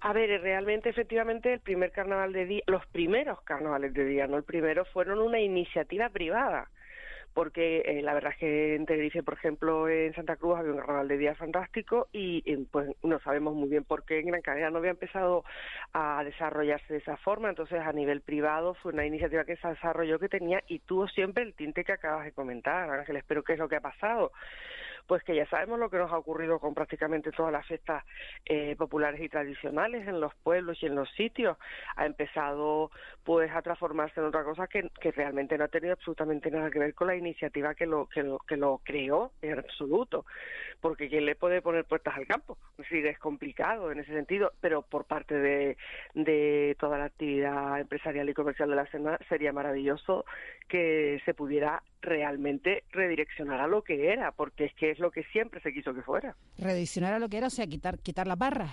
[0.00, 4.36] A ver, realmente, efectivamente, el primer carnaval de día, los primeros carnavales de día, no
[4.36, 6.68] el primero, fueron una iniciativa privada
[7.34, 10.78] porque eh, la verdad es que en Tenerife, por ejemplo, en Santa Cruz había un
[10.78, 14.70] carnaval de día fantástico y pues no sabemos muy bien por qué en Gran Canaria
[14.70, 15.44] no había empezado
[15.92, 20.18] a desarrollarse de esa forma, entonces a nivel privado fue una iniciativa que se desarrolló
[20.18, 23.58] que tenía y tuvo siempre el tinte que acabas de comentar, Ángel, espero que es
[23.58, 24.32] lo que ha pasado
[25.06, 28.04] pues que ya sabemos lo que nos ha ocurrido con prácticamente todas las fiestas
[28.44, 31.56] eh, populares y tradicionales en los pueblos y en los sitios.
[31.96, 32.90] Ha empezado
[33.24, 36.78] pues a transformarse en otra cosa que, que realmente no ha tenido absolutamente nada que
[36.78, 40.24] ver con la iniciativa que lo, que lo, que lo creó en absoluto.
[40.80, 42.58] Porque ¿quién le puede poner puertas al campo?
[42.72, 45.76] Es decir, es complicado en ese sentido, pero por parte de,
[46.14, 50.24] de toda la actividad empresarial y comercial de la escena sería maravilloso
[50.68, 55.22] que se pudiera realmente redireccionar a lo que era, porque es que es lo que
[55.24, 56.36] siempre se quiso que fuera.
[56.58, 58.70] Redireccionar a lo que era, o sea, quitar, quitar las barras.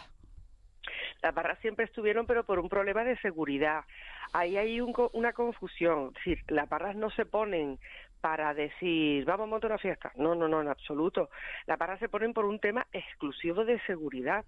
[1.22, 3.84] Las barras siempre estuvieron, pero por un problema de seguridad.
[4.34, 6.08] Ahí hay una confusión.
[6.10, 7.78] Es decir, las barras no se ponen
[8.22, 10.12] para decir, vamos a montar una fiesta.
[10.16, 11.30] No, no, no, en absoluto.
[11.66, 14.46] Las barras se ponen por un tema exclusivo de seguridad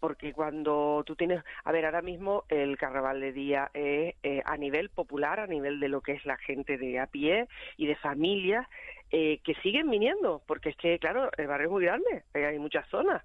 [0.00, 4.56] porque cuando tú tienes, a ver, ahora mismo el carnaval de día es eh, a
[4.56, 7.46] nivel popular, a nivel de lo que es la gente de a pie
[7.76, 8.66] y de familias,
[9.10, 12.58] eh, que siguen viniendo, porque es que, claro, el barrio es muy grande, eh, hay
[12.58, 13.22] muchas zonas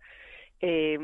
[0.67, 0.97] eh,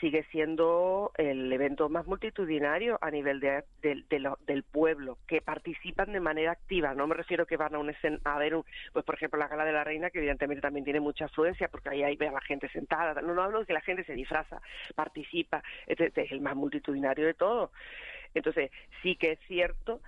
[0.00, 6.52] sigue siendo el evento más multitudinario a nivel de, del pueblo, que participan de manera
[6.52, 6.94] activa.
[6.94, 7.92] No me refiero que van a, un
[8.24, 11.00] a ver, un, pues por ejemplo, la Gala de la Reina, que evidentemente también tiene
[11.00, 13.20] mucha afluencia, porque ahí hay a la gente sentada.
[13.20, 14.62] No, no hablo de que la gente se disfraza,
[14.94, 16.00] participa, es
[16.32, 17.70] el más multitudinario de todo.
[18.32, 18.70] Entonces,
[19.02, 20.00] sí que es cierto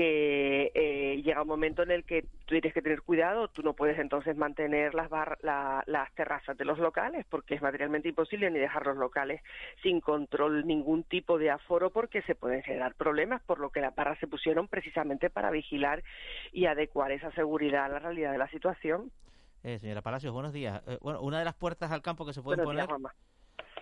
[0.00, 3.74] que eh, llega un momento en el que tú tienes que tener cuidado, tú no
[3.74, 5.10] puedes entonces mantener las,
[5.42, 9.42] las terrazas de los locales porque es materialmente imposible ni dejar los locales
[9.82, 13.94] sin control ningún tipo de aforo porque se pueden generar problemas, por lo que las
[13.94, 16.02] barras se pusieron precisamente para vigilar
[16.50, 19.12] y adecuar esa seguridad a la realidad de la situación.
[19.62, 20.82] Eh, señora Palacios, buenos días.
[20.86, 22.88] Eh, bueno, una de las puertas al campo que se puede poner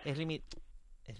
[0.03, 0.17] es,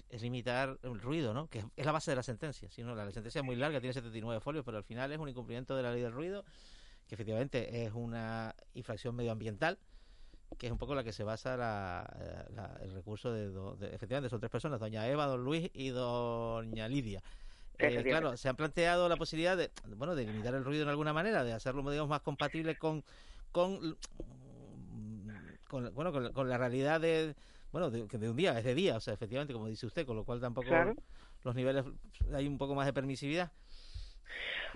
[0.10, 1.48] es, limitar el ruido, ¿no?
[1.48, 2.70] Que es la base de la sentencia.
[2.70, 5.30] Si no, la sentencia es muy larga, tiene 79 folios, pero al final es un
[5.30, 6.44] incumplimiento de la ley del ruido,
[7.08, 9.80] que efectivamente es una infracción medioambiental,
[10.58, 12.06] que es un poco la que se basa
[12.82, 17.22] el recurso de, efectivamente son tres personas, doña Eva, don Luis y doña Lidia.
[17.78, 21.14] Eh, claro, se han planteado la posibilidad de, bueno, de limitar el ruido en alguna
[21.14, 23.06] manera, de hacerlo, digamos, más compatible con,
[23.54, 23.98] con,
[25.68, 27.36] con bueno, con la realidad de,
[27.72, 30.16] bueno, de, de un día, es de día, o sea, efectivamente, como dice usted, con
[30.16, 30.70] lo cual tampoco
[31.44, 31.86] los niveles,
[32.34, 33.52] hay un poco más de permisividad.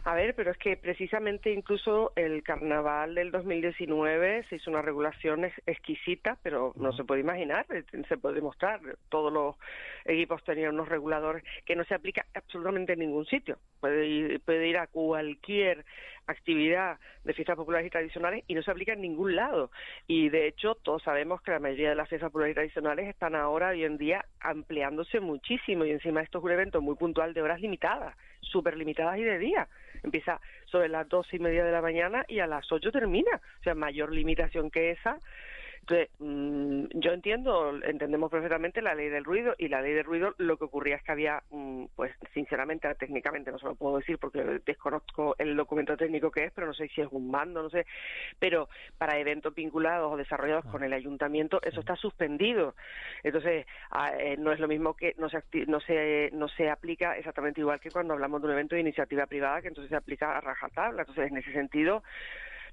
[0.06, 5.46] A ver, pero es que precisamente incluso el carnaval del 2019 se hizo una regulación
[5.66, 8.82] exquisita, pero no se puede imaginar, eh, se puede demostrar.
[9.08, 9.56] Todos los
[10.04, 13.60] equipos tenían unos reguladores que no se aplica absolutamente en ningún sitio.
[13.80, 15.86] Puede ir, puede ir a cualquier
[16.28, 19.72] actividad de fiestas populares y tradicionales y no se aplica en ningún lado.
[20.06, 23.36] Y de hecho, todos sabemos que la mayoría de las fiestas populares y tradicionales están
[23.36, 27.42] ahora, hoy en día, ampliándose muchísimo y encima esto es un evento muy puntual de
[27.42, 29.70] horas limitadas, súper limitadas y de día.
[30.04, 33.36] Empieza sobre las dos y media de la mañana y a las ocho termina.
[33.60, 35.18] O sea, mayor limitación que esa
[35.84, 40.34] entonces, mm, yo entiendo, entendemos perfectamente la ley del ruido y la ley del ruido
[40.38, 44.18] lo que ocurría es que había, mm, pues sinceramente, técnicamente no se lo puedo decir
[44.18, 47.70] porque desconozco el documento técnico que es, pero no sé si es un mando, no
[47.70, 47.86] sé,
[48.40, 52.76] pero para eventos vinculados o desarrollados con el ayuntamiento eso está suspendido.
[53.22, 53.66] Entonces,
[54.20, 57.82] eh, no es lo mismo que no se, no se no se aplica exactamente igual
[57.82, 61.02] que cuando hablamos de un evento de iniciativa privada que entonces se aplica a rajatabla.
[61.02, 62.04] Entonces, en ese sentido,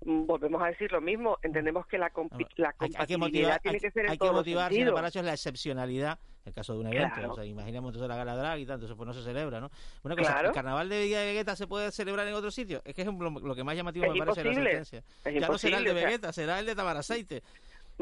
[0.02, 2.10] volvemos a decir lo mismo, entendemos que la,
[2.56, 6.54] la compatibilidad tiene que ser en Hay que motivar, señor Palacios, la excepcionalidad en el
[6.54, 7.32] caso de un evento.
[7.32, 9.70] O sea, imaginemos entonces la gala drag y tanto, eso pues no se celebra, ¿no?
[10.02, 12.80] Una cosa, ¿el carnaval de Villa de Vegueta se puede celebrar en otro sitio?
[12.84, 15.02] Es que es lo, que más llamativo me parece la sentencia.
[15.24, 17.42] ya no será el de Vegueta, será el de Tamaraceite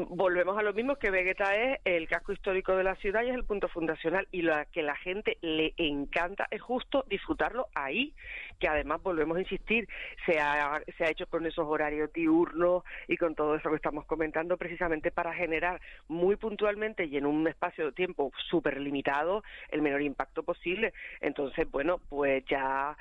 [0.07, 3.35] volvemos a lo mismo que Vegeta es el casco histórico de la ciudad y es
[3.35, 8.13] el punto fundacional y lo que la gente le encanta es justo disfrutarlo ahí,
[8.59, 9.87] que además volvemos a insistir,
[10.25, 14.05] se ha, se ha hecho con esos horarios diurnos y con todo eso que estamos
[14.05, 19.81] comentando precisamente para generar muy puntualmente y en un espacio de tiempo súper limitado el
[19.81, 20.93] menor impacto posible.
[21.21, 22.97] Entonces, bueno, pues ya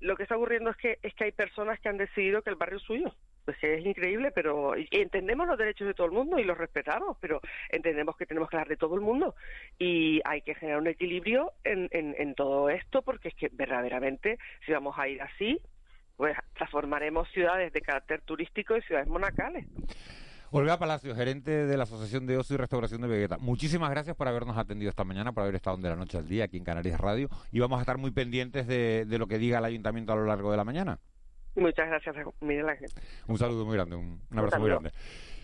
[0.00, 2.56] lo que está ocurriendo es que es que hay personas que han decidido que el
[2.56, 3.14] barrio es suyo
[3.44, 7.40] Pues es increíble, pero entendemos los derechos de todo el mundo y los respetamos, pero
[7.68, 9.34] entendemos que tenemos que hablar de todo el mundo
[9.78, 14.38] y hay que generar un equilibrio en, en, en todo esto porque es que verdaderamente
[14.64, 15.60] si vamos a ir así,
[16.16, 19.66] pues transformaremos ciudades de carácter turístico en ciudades monacales.
[20.50, 23.38] Olga Palacio, gerente de la Asociación de Ocio y Restauración de Vegeta.
[23.38, 26.44] Muchísimas gracias por habernos atendido esta mañana, por haber estado de la noche al día
[26.44, 29.64] aquí en Canarias Radio y vamos a estar muy pendientes de lo que diga el
[29.64, 30.98] ayuntamiento a lo largo de la mañana.
[31.56, 32.90] Muchas gracias, Miguel Ángel.
[33.28, 34.92] Un saludo muy grande, un, un abrazo muy grande.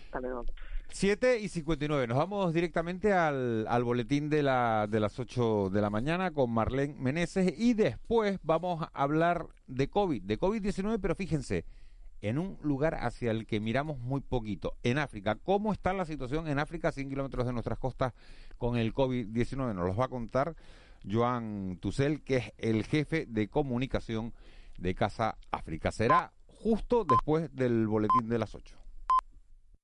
[0.05, 0.45] Hasta luego.
[0.93, 2.05] 7 y 59.
[2.05, 6.51] Nos vamos directamente al, al boletín de, la, de las 8 de la mañana con
[6.51, 11.65] Marlene Meneses y después vamos a hablar de COVID, de COVID-19, pero fíjense,
[12.21, 15.35] en un lugar hacia el que miramos muy poquito, en África.
[15.35, 18.13] ¿Cómo está la situación en África, a 100 kilómetros de nuestras costas,
[18.57, 19.73] con el COVID-19?
[19.73, 20.55] Nos los va a contar
[21.09, 24.33] Joan Tussel, que es el jefe de comunicación
[24.81, 25.91] de Casa África.
[25.91, 28.80] Será justo después del boletín de las 8.